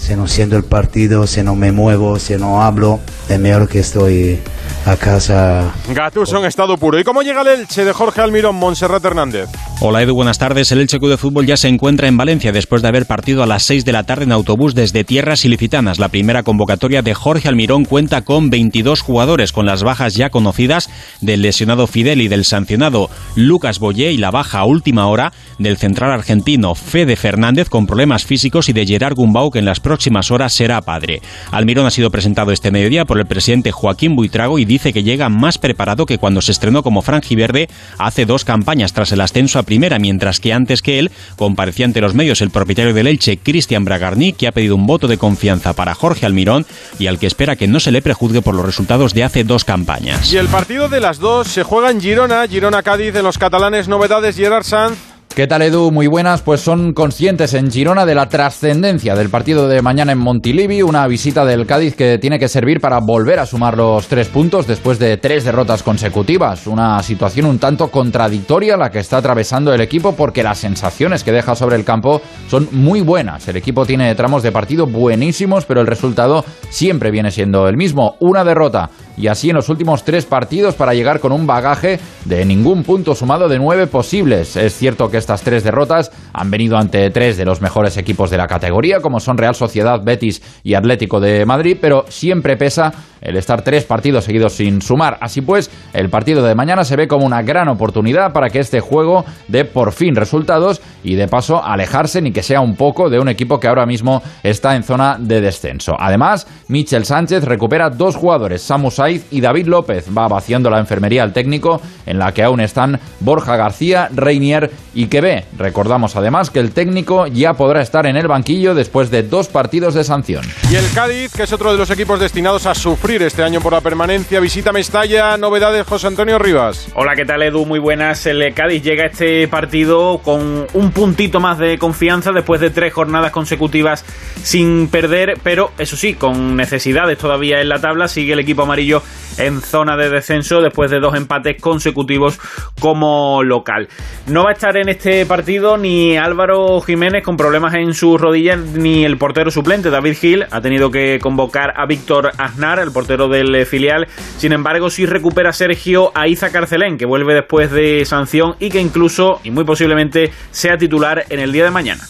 Si 0.00 0.16
no 0.16 0.26
siento 0.26 0.56
el 0.56 0.64
partido, 0.64 1.26
si 1.26 1.42
no 1.42 1.54
me 1.54 1.72
muevo, 1.72 2.18
si 2.18 2.34
no 2.36 2.62
hablo, 2.62 3.00
es 3.28 3.38
mejor 3.38 3.68
que 3.68 3.80
estoy 3.80 4.40
a 4.86 4.96
casa. 4.96 5.74
Gattuso 5.94 6.38
en 6.38 6.46
estado 6.46 6.78
puro. 6.78 6.98
¿Y 6.98 7.04
cómo 7.04 7.20
llega 7.22 7.42
el 7.42 7.48
Elche 7.48 7.84
de 7.84 7.92
Jorge 7.92 8.22
Almirón, 8.22 8.56
Montserrat 8.56 9.04
Hernández? 9.04 9.50
Hola 9.82 10.02
Edu, 10.02 10.14
buenas 10.14 10.38
tardes. 10.38 10.72
El 10.72 10.80
Elche 10.80 10.98
Club 10.98 11.10
de 11.10 11.16
Fútbol 11.16 11.46
ya 11.46 11.56
se 11.56 11.68
encuentra 11.68 12.08
en 12.08 12.16
Valencia 12.16 12.50
después 12.50 12.80
de 12.80 12.88
haber 12.88 13.06
partido 13.06 13.42
a 13.42 13.46
las 13.46 13.62
6 13.64 13.84
de 13.84 13.92
la 13.92 14.04
tarde 14.04 14.24
en 14.24 14.32
autobús 14.32 14.74
desde 14.74 15.04
tierras 15.04 15.44
ilicitanas. 15.44 15.98
La 15.98 16.08
primera 16.08 16.42
convocatoria 16.42 17.02
de 17.02 17.14
Jorge 17.14 17.48
Almirón 17.48 17.84
cuenta 17.84 18.22
con 18.22 18.48
22 18.48 19.02
jugadores, 19.02 19.52
con 19.52 19.66
las 19.66 19.82
bajas 19.82 20.14
ya 20.14 20.30
conocidas 20.30 20.88
del 21.20 21.42
lesionado 21.42 21.86
Fidel 21.86 22.22
y 22.22 22.28
del 22.28 22.44
sancionado 22.44 23.10
Lucas 23.36 23.78
Boyé 23.78 24.12
y 24.12 24.16
la 24.16 24.30
baja 24.30 24.60
a 24.60 24.64
última 24.64 25.06
hora 25.06 25.32
del 25.58 25.76
central 25.76 26.10
argentino 26.10 26.74
Fede 26.74 27.16
Fernández 27.16 27.68
con 27.68 27.86
problemas 27.86 28.24
físicos 28.24 28.68
y 28.68 28.72
de 28.72 28.86
Gerard 28.86 29.14
Gumbau 29.14 29.50
que 29.50 29.60
en 29.60 29.66
las 29.66 29.80
próximas 29.90 30.30
horas 30.30 30.52
será 30.52 30.80
padre. 30.82 31.20
Almirón 31.50 31.84
ha 31.84 31.90
sido 31.90 32.12
presentado 32.12 32.52
este 32.52 32.70
mediodía 32.70 33.06
por 33.06 33.18
el 33.18 33.26
presidente 33.26 33.72
Joaquín 33.72 34.14
Buitrago 34.14 34.60
y 34.60 34.64
dice 34.64 34.92
que 34.92 35.02
llega 35.02 35.28
más 35.28 35.58
preparado 35.58 36.06
que 36.06 36.16
cuando 36.16 36.40
se 36.42 36.52
estrenó 36.52 36.84
como 36.84 37.02
franjiverde 37.02 37.68
hace 37.98 38.24
dos 38.24 38.44
campañas 38.44 38.92
tras 38.92 39.10
el 39.10 39.20
ascenso 39.20 39.58
a 39.58 39.64
primera, 39.64 39.98
mientras 39.98 40.38
que 40.38 40.52
antes 40.52 40.80
que 40.80 41.00
él 41.00 41.10
comparecía 41.34 41.86
ante 41.86 42.00
los 42.00 42.14
medios 42.14 42.40
el 42.40 42.50
propietario 42.50 42.94
del 42.94 43.08
Elche, 43.08 43.38
Cristian 43.38 43.84
Bragarni, 43.84 44.32
que 44.32 44.46
ha 44.46 44.52
pedido 44.52 44.76
un 44.76 44.86
voto 44.86 45.08
de 45.08 45.18
confianza 45.18 45.72
para 45.72 45.96
Jorge 45.96 46.24
Almirón 46.24 46.66
y 47.00 47.08
al 47.08 47.18
que 47.18 47.26
espera 47.26 47.56
que 47.56 47.66
no 47.66 47.80
se 47.80 47.90
le 47.90 48.00
prejuzgue 48.00 48.42
por 48.42 48.54
los 48.54 48.64
resultados 48.64 49.12
de 49.12 49.24
hace 49.24 49.42
dos 49.42 49.64
campañas. 49.64 50.32
Y 50.32 50.36
el 50.36 50.46
partido 50.46 50.88
de 50.88 51.00
las 51.00 51.18
dos 51.18 51.48
se 51.48 51.64
juega 51.64 51.90
en 51.90 52.00
Girona, 52.00 52.46
Girona-Cádiz, 52.46 53.16
en 53.16 53.24
los 53.24 53.38
catalanes 53.38 53.88
novedades, 53.88 54.36
Gerard 54.36 54.62
Sanz. 54.62 55.09
¿Qué 55.34 55.46
tal 55.46 55.62
Edu? 55.62 55.92
Muy 55.92 56.08
buenas, 56.08 56.42
pues 56.42 56.60
son 56.60 56.92
conscientes 56.92 57.54
en 57.54 57.70
Girona 57.70 58.04
de 58.04 58.16
la 58.16 58.28
trascendencia 58.28 59.14
del 59.14 59.30
partido 59.30 59.68
de 59.68 59.80
mañana 59.80 60.10
en 60.10 60.18
Montilivi, 60.18 60.82
una 60.82 61.06
visita 61.06 61.44
del 61.44 61.66
Cádiz 61.66 61.94
que 61.94 62.18
tiene 62.18 62.40
que 62.40 62.48
servir 62.48 62.80
para 62.80 62.98
volver 62.98 63.38
a 63.38 63.46
sumar 63.46 63.76
los 63.76 64.08
tres 64.08 64.26
puntos 64.26 64.66
después 64.66 64.98
de 64.98 65.18
tres 65.18 65.44
derrotas 65.44 65.84
consecutivas, 65.84 66.66
una 66.66 67.00
situación 67.04 67.46
un 67.46 67.60
tanto 67.60 67.92
contradictoria 67.92 68.76
la 68.76 68.90
que 68.90 68.98
está 68.98 69.18
atravesando 69.18 69.72
el 69.72 69.80
equipo 69.80 70.16
porque 70.16 70.42
las 70.42 70.58
sensaciones 70.58 71.22
que 71.22 71.30
deja 71.30 71.54
sobre 71.54 71.76
el 71.76 71.84
campo 71.84 72.20
son 72.48 72.68
muy 72.72 73.00
buenas, 73.00 73.46
el 73.46 73.56
equipo 73.56 73.86
tiene 73.86 74.12
tramos 74.16 74.42
de 74.42 74.50
partido 74.50 74.88
buenísimos, 74.88 75.64
pero 75.64 75.80
el 75.80 75.86
resultado 75.86 76.44
siempre 76.70 77.12
viene 77.12 77.30
siendo 77.30 77.68
el 77.68 77.76
mismo, 77.76 78.16
una 78.18 78.42
derrota 78.42 78.90
y 79.20 79.28
así 79.28 79.50
en 79.50 79.56
los 79.56 79.68
últimos 79.68 80.04
tres 80.04 80.24
partidos 80.24 80.74
para 80.74 80.94
llegar 80.94 81.20
con 81.20 81.32
un 81.32 81.46
bagaje 81.46 82.00
de 82.24 82.44
ningún 82.44 82.82
punto 82.82 83.14
sumado 83.14 83.48
de 83.48 83.58
nueve 83.58 83.86
posibles. 83.86 84.56
Es 84.56 84.74
cierto 84.76 85.10
que 85.10 85.18
estas 85.18 85.42
tres 85.42 85.62
derrotas 85.62 86.10
han 86.32 86.50
venido 86.50 86.78
ante 86.78 87.10
tres 87.10 87.36
de 87.36 87.44
los 87.44 87.60
mejores 87.60 87.96
equipos 87.96 88.30
de 88.30 88.38
la 88.38 88.46
categoría, 88.46 89.00
como 89.00 89.20
son 89.20 89.36
Real 89.36 89.54
Sociedad, 89.54 90.02
Betis 90.02 90.42
y 90.62 90.74
Atlético 90.74 91.20
de 91.20 91.44
Madrid, 91.44 91.76
pero 91.80 92.06
siempre 92.08 92.56
pesa 92.56 92.92
el 93.20 93.36
estar 93.36 93.62
tres 93.62 93.84
partidos 93.84 94.24
seguidos 94.24 94.54
sin 94.54 94.80
sumar. 94.82 95.18
Así 95.20 95.40
pues, 95.40 95.70
el 95.92 96.08
partido 96.10 96.42
de 96.42 96.54
mañana 96.54 96.84
se 96.84 96.96
ve 96.96 97.08
como 97.08 97.26
una 97.26 97.42
gran 97.42 97.68
oportunidad 97.68 98.32
para 98.32 98.50
que 98.50 98.60
este 98.60 98.80
juego 98.80 99.24
dé 99.48 99.64
por 99.64 99.92
fin 99.92 100.14
resultados 100.14 100.80
y 101.02 101.14
de 101.14 101.28
paso 101.28 101.62
alejarse 101.62 102.20
ni 102.20 102.32
que 102.32 102.42
sea 102.42 102.60
un 102.60 102.76
poco 102.76 103.10
de 103.10 103.18
un 103.18 103.28
equipo 103.28 103.58
que 103.58 103.68
ahora 103.68 103.86
mismo 103.86 104.22
está 104.42 104.76
en 104.76 104.82
zona 104.82 105.16
de 105.18 105.40
descenso. 105.40 105.94
Además, 105.98 106.46
Michel 106.68 107.04
Sánchez 107.04 107.44
recupera 107.44 107.90
dos 107.90 108.16
jugadores, 108.16 108.62
Samu 108.62 108.90
Saiz 108.90 109.26
y 109.30 109.40
David 109.40 109.66
López. 109.66 110.06
Va 110.16 110.28
vaciando 110.28 110.70
la 110.70 110.78
enfermería 110.78 111.22
al 111.22 111.32
técnico 111.32 111.80
en 112.06 112.18
la 112.18 112.32
que 112.32 112.42
aún 112.42 112.60
están 112.60 112.98
Borja 113.20 113.56
García, 113.56 114.08
Reinier 114.14 114.70
y 114.94 115.06
Quevé. 115.06 115.44
Recordamos 115.56 116.16
además 116.16 116.50
que 116.50 116.60
el 116.60 116.72
técnico 116.72 117.26
ya 117.26 117.54
podrá 117.54 117.82
estar 117.82 118.06
en 118.06 118.16
el 118.16 118.28
banquillo 118.28 118.74
después 118.74 119.10
de 119.10 119.22
dos 119.22 119.48
partidos 119.48 119.94
de 119.94 120.04
sanción. 120.04 120.44
Y 120.70 120.76
el 120.76 120.84
Cádiz, 120.94 121.32
que 121.32 121.44
es 121.44 121.52
otro 121.52 121.72
de 121.72 121.78
los 121.78 121.90
equipos 121.90 122.20
destinados 122.20 122.66
a 122.66 122.74
sufrir 122.74 123.09
este 123.10 123.42
año 123.42 123.60
por 123.60 123.72
la 123.72 123.80
permanencia, 123.80 124.38
visita 124.38 124.70
Mestalla, 124.70 125.36
novedades 125.36 125.84
José 125.84 126.06
Antonio 126.06 126.38
Rivas. 126.38 126.86
Hola, 126.94 127.16
¿qué 127.16 127.24
tal 127.24 127.42
Edu? 127.42 127.66
Muy 127.66 127.80
buenas. 127.80 128.24
El 128.26 128.54
Cádiz 128.54 128.84
llega 128.84 129.02
a 129.02 129.06
este 129.08 129.48
partido 129.48 130.18
con 130.18 130.68
un 130.72 130.92
puntito 130.92 131.40
más 131.40 131.58
de 131.58 131.76
confianza 131.76 132.30
después 132.30 132.60
de 132.60 132.70
tres 132.70 132.92
jornadas 132.92 133.32
consecutivas 133.32 134.04
sin 134.44 134.86
perder, 134.86 135.40
pero 135.42 135.72
eso 135.76 135.96
sí, 135.96 136.14
con 136.14 136.54
necesidades 136.54 137.18
todavía 137.18 137.60
en 137.60 137.68
la 137.68 137.80
tabla, 137.80 138.06
sigue 138.06 138.34
el 138.34 138.38
equipo 138.38 138.62
amarillo 138.62 139.02
en 139.40 139.60
zona 139.60 139.96
de 139.96 140.10
descenso 140.10 140.60
después 140.60 140.90
de 140.90 141.00
dos 141.00 141.14
empates 141.14 141.60
consecutivos 141.60 142.38
como 142.80 143.42
local. 143.42 143.88
No 144.26 144.44
va 144.44 144.50
a 144.50 144.52
estar 144.52 144.76
en 144.76 144.88
este 144.88 145.26
partido 145.26 145.76
ni 145.76 146.16
Álvaro 146.16 146.80
Jiménez 146.80 147.22
con 147.24 147.36
problemas 147.36 147.74
en 147.74 147.94
sus 147.94 148.20
rodillas 148.20 148.58
ni 148.58 149.04
el 149.04 149.18
portero 149.18 149.50
suplente 149.50 149.90
David 149.90 150.14
Gil 150.14 150.46
ha 150.50 150.60
tenido 150.60 150.90
que 150.90 151.18
convocar 151.20 151.72
a 151.76 151.86
Víctor 151.86 152.32
Aznar, 152.38 152.78
el 152.78 152.92
portero 152.92 153.28
del 153.28 153.66
filial. 153.66 154.06
Sin 154.36 154.52
embargo, 154.52 154.90
sí 154.90 155.06
recupera 155.06 155.52
Sergio 155.52 156.12
a 156.14 156.28
Iza 156.28 156.50
Carcelén, 156.50 156.98
que 156.98 157.06
vuelve 157.06 157.34
después 157.34 157.70
de 157.70 158.04
sanción 158.04 158.54
y 158.58 158.70
que 158.70 158.80
incluso 158.80 159.40
y 159.44 159.50
muy 159.50 159.64
posiblemente 159.64 160.30
sea 160.50 160.76
titular 160.76 161.24
en 161.28 161.40
el 161.40 161.52
día 161.52 161.64
de 161.64 161.70
mañana. 161.70 162.02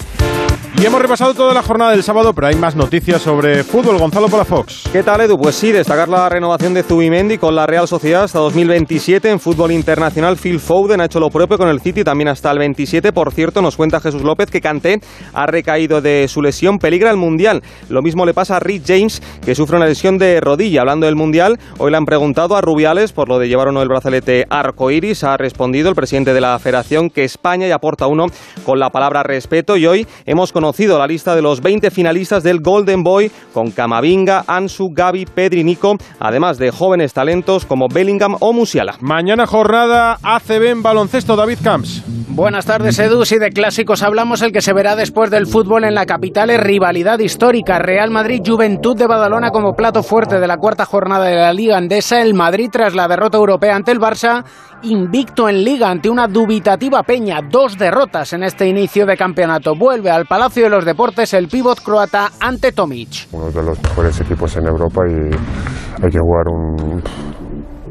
Y 0.78 0.86
hemos 0.86 1.02
repasado 1.02 1.34
toda 1.34 1.52
la 1.52 1.62
jornada 1.62 1.90
del 1.90 2.02
sábado, 2.02 2.32
pero 2.32 2.46
hay 2.46 2.54
más 2.54 2.74
noticias 2.74 3.20
sobre 3.20 3.64
fútbol. 3.64 3.98
Gonzalo 3.98 4.28
Palafox. 4.28 4.84
¿Qué 4.90 5.02
tal, 5.02 5.20
Edu? 5.20 5.36
Pues 5.36 5.54
sí, 5.54 5.72
destacar 5.72 6.08
la 6.08 6.26
renovación 6.30 6.72
de 6.72 6.82
Zubimendi 6.82 7.36
con 7.36 7.54
la 7.54 7.66
Real 7.66 7.86
Sociedad 7.86 8.22
hasta 8.22 8.38
2027. 8.38 9.28
En 9.28 9.40
fútbol 9.40 9.72
internacional, 9.72 10.38
Phil 10.38 10.58
Foden 10.58 11.02
ha 11.02 11.04
hecho 11.04 11.20
lo 11.20 11.28
propio 11.28 11.58
con 11.58 11.68
el 11.68 11.80
City 11.80 12.02
también 12.02 12.28
hasta 12.28 12.50
el 12.50 12.58
27. 12.60 13.12
Por 13.12 13.32
cierto, 13.32 13.60
nos 13.60 13.76
cuenta 13.76 14.00
Jesús 14.00 14.22
López 14.22 14.50
que 14.50 14.62
Kanté 14.62 15.00
ha 15.34 15.44
recaído 15.44 16.00
de 16.00 16.26
su 16.28 16.40
lesión, 16.40 16.78
peligra 16.78 17.10
el 17.10 17.18
Mundial. 17.18 17.62
Lo 17.90 18.00
mismo 18.00 18.24
le 18.24 18.32
pasa 18.32 18.56
a 18.56 18.60
Rick 18.60 18.84
James, 18.86 19.20
que 19.44 19.54
sufre 19.54 19.76
una 19.76 19.86
lesión 19.86 20.16
de 20.16 20.40
rodilla. 20.40 20.80
Hablando 20.80 21.04
del 21.04 21.16
Mundial, 21.16 21.58
hoy 21.76 21.90
le 21.90 21.98
han 21.98 22.06
preguntado 22.06 22.56
a 22.56 22.62
Rubiales 22.62 23.12
por 23.12 23.28
lo 23.28 23.38
de 23.38 23.48
llevar 23.48 23.68
o 23.68 23.72
no 23.72 23.82
el 23.82 23.88
brazalete 23.88 24.46
arcoiris. 24.48 25.24
Ha 25.24 25.36
respondido 25.36 25.90
el 25.90 25.94
presidente 25.94 26.32
de 26.32 26.40
la 26.40 26.58
federación 26.58 27.10
que 27.10 27.24
España 27.24 27.66
ya 27.66 27.74
aporta 27.74 28.06
uno 28.06 28.28
con 28.64 28.78
la 28.78 28.88
palabra 28.88 29.22
respeto. 29.22 29.76
Y 29.76 29.86
hoy 29.86 30.06
hemos 30.24 30.52
conocido 30.52 30.59
la 30.60 31.06
lista 31.06 31.34
de 31.34 31.42
los 31.42 31.60
20 31.60 31.90
finalistas 31.90 32.42
del 32.42 32.60
Golden 32.60 33.02
Boy 33.02 33.30
con 33.52 33.70
Camavinga, 33.70 34.44
Ansu, 34.46 34.90
Gaby, 34.92 35.26
Pedri, 35.26 35.64
Nico, 35.64 35.96
además 36.18 36.58
de 36.58 36.70
jóvenes 36.70 37.12
talentos 37.12 37.64
como 37.64 37.88
Bellingham 37.88 38.36
o 38.40 38.52
Musiala. 38.52 38.96
Mañana 39.00 39.46
jornada 39.46 40.18
ACB 40.22 40.68
en 40.68 40.82
baloncesto, 40.82 41.36
David 41.36 41.58
Camps. 41.62 42.02
Buenas 42.32 42.64
tardes, 42.64 42.98
Edu. 42.98 43.24
Si 43.24 43.38
de 43.38 43.50
clásicos 43.50 44.02
hablamos, 44.02 44.40
el 44.42 44.52
que 44.52 44.62
se 44.62 44.72
verá 44.72 44.94
después 44.94 45.30
del 45.30 45.46
fútbol 45.46 45.84
en 45.84 45.94
la 45.94 46.06
capital 46.06 46.50
es 46.50 46.60
rivalidad 46.60 47.18
histórica. 47.18 47.78
Real 47.78 48.10
Madrid, 48.10 48.40
Juventud 48.46 48.96
de 48.96 49.06
Badalona 49.06 49.50
como 49.50 49.74
plato 49.74 50.02
fuerte 50.02 50.38
de 50.38 50.46
la 50.46 50.56
cuarta 50.56 50.84
jornada 50.84 51.24
de 51.24 51.34
la 51.34 51.52
Liga 51.52 51.76
Andesa. 51.76 52.22
El 52.22 52.34
Madrid, 52.34 52.68
tras 52.70 52.94
la 52.94 53.08
derrota 53.08 53.36
europea 53.36 53.74
ante 53.74 53.90
el 53.90 53.98
Barça, 53.98 54.44
invicto 54.82 55.48
en 55.48 55.64
Liga 55.64 55.90
ante 55.90 56.08
una 56.08 56.28
dubitativa 56.28 57.02
Peña. 57.02 57.40
Dos 57.42 57.76
derrotas 57.76 58.32
en 58.32 58.44
este 58.44 58.66
inicio 58.68 59.06
de 59.06 59.16
campeonato. 59.16 59.74
Vuelve 59.74 60.10
al 60.10 60.26
Palacio 60.26 60.49
de 60.58 60.68
los 60.68 60.84
Deportes 60.84 61.32
el 61.34 61.46
pívot 61.46 61.80
croata 61.80 62.32
ante 62.40 62.72
Tomic. 62.72 63.28
Uno 63.32 63.50
de 63.50 63.62
los 63.62 63.80
mejores 63.80 64.20
equipos 64.20 64.56
en 64.56 64.66
Europa 64.66 65.02
y 65.08 66.02
hay 66.02 66.10
que 66.10 66.18
jugar 66.18 66.48
un 66.48 67.02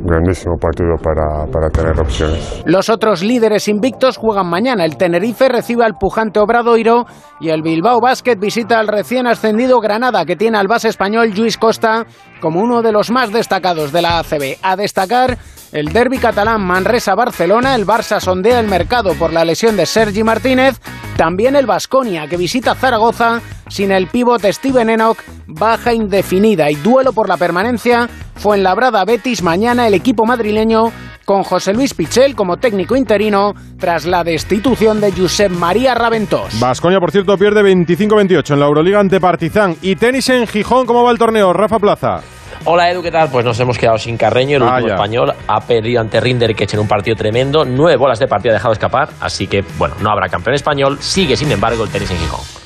grandísimo 0.03 0.55
partido 0.57 0.95
para, 1.01 1.45
para, 1.51 1.69
tener 1.69 1.99
opciones. 1.99 2.63
Los 2.65 2.89
otros 2.89 3.21
líderes 3.21 3.67
invictos 3.67 4.17
juegan 4.17 4.49
mañana. 4.49 4.85
El 4.85 4.97
Tenerife 4.97 5.49
recibe 5.49 5.83
al 5.83 5.95
pujante 5.95 6.39
Obradoiro 6.39 7.05
y 7.39 7.49
el 7.49 7.61
Bilbao 7.61 7.99
Basket 7.99 8.37
visita 8.37 8.79
al 8.79 8.87
recién 8.87 9.27
ascendido 9.27 9.79
Granada, 9.79 10.25
que 10.25 10.35
tiene 10.35 10.57
al 10.57 10.67
base 10.67 10.89
español 10.89 11.31
Luis 11.35 11.57
Costa 11.57 12.05
como 12.41 12.61
uno 12.61 12.81
de 12.81 12.91
los 12.91 13.11
más 13.11 13.31
destacados 13.31 13.91
de 13.91 14.01
la 14.01 14.19
ACB. 14.19 14.57
A 14.61 14.75
destacar 14.75 15.37
el 15.71 15.93
derby 15.93 16.17
catalán 16.17 16.61
Manresa-Barcelona, 16.61 17.75
el 17.75 17.85
Barça 17.85 18.19
sondea 18.19 18.59
el 18.59 18.67
mercado 18.67 19.13
por 19.13 19.33
la 19.33 19.45
lesión 19.45 19.77
de 19.77 19.85
Sergi 19.85 20.23
Martínez, 20.23 20.79
también 21.17 21.55
el 21.55 21.65
Basconia 21.65 22.27
que 22.27 22.37
visita 22.37 22.75
Zaragoza 22.75 23.41
sin 23.67 23.91
el 23.91 24.07
pívot 24.07 24.43
Steven 24.43 24.89
Enoch, 24.89 25.19
baja 25.47 25.93
indefinida 25.93 26.71
y 26.71 26.75
duelo 26.75 27.13
por 27.13 27.29
la 27.29 27.37
permanencia 27.37 28.09
fue 28.35 28.57
en 28.57 28.63
Labrada 28.63 29.03
Betis 29.05 29.43
mañana 29.43 29.87
el 29.87 29.93
equipo 29.93 30.25
madrileño 30.25 30.91
con 31.25 31.43
José 31.43 31.73
Luis 31.73 31.93
Pichel 31.93 32.35
como 32.35 32.57
técnico 32.57 32.95
interino 32.95 33.53
tras 33.77 34.05
la 34.05 34.23
destitución 34.23 34.99
de 34.99 35.11
Josep 35.11 35.51
María 35.51 35.93
Raventós. 35.93 36.59
Basconia, 36.59 36.99
por 36.99 37.11
cierto, 37.11 37.37
pierde 37.37 37.61
25-28 37.61 38.53
en 38.53 38.59
la 38.59 38.65
Euroliga 38.65 38.99
ante 38.99 39.19
Partizan. 39.19 39.75
Y 39.83 39.95
tenis 39.95 40.29
en 40.29 40.47
Gijón, 40.47 40.87
¿cómo 40.87 41.03
va 41.03 41.11
el 41.11 41.19
torneo? 41.19 41.53
Rafa 41.53 41.77
Plaza. 41.77 42.21
Hola 42.65 42.91
Edu, 42.91 43.01
¿qué 43.01 43.09
tal? 43.09 43.29
Pues 43.31 43.45
nos 43.45 43.57
hemos 43.59 43.77
quedado 43.77 43.97
sin 43.97 44.17
Carreño, 44.17 44.57
el 44.57 44.63
último 44.63 44.87
español 44.89 45.33
ha 45.47 45.61
perdido 45.61 46.01
ante 46.01 46.19
Rinder 46.19 46.53
que 46.53 46.67
en 46.69 46.79
un 46.79 46.87
partido 46.87 47.15
tremendo, 47.15 47.63
nueve 47.63 47.95
bolas 47.95 48.19
de 48.19 48.27
partido 48.27 48.51
ha 48.51 48.57
dejado 48.57 48.73
escapar, 48.73 49.09
así 49.21 49.47
que 49.47 49.63
bueno, 49.77 49.95
no 50.01 50.09
habrá 50.11 50.27
campeón 50.27 50.55
español, 50.55 50.97
sigue 50.99 51.37
sin 51.37 51.51
embargo 51.51 51.85
el 51.85 51.89
tenis 51.89 52.11
en 52.11 52.17
Gijón. 52.17 52.58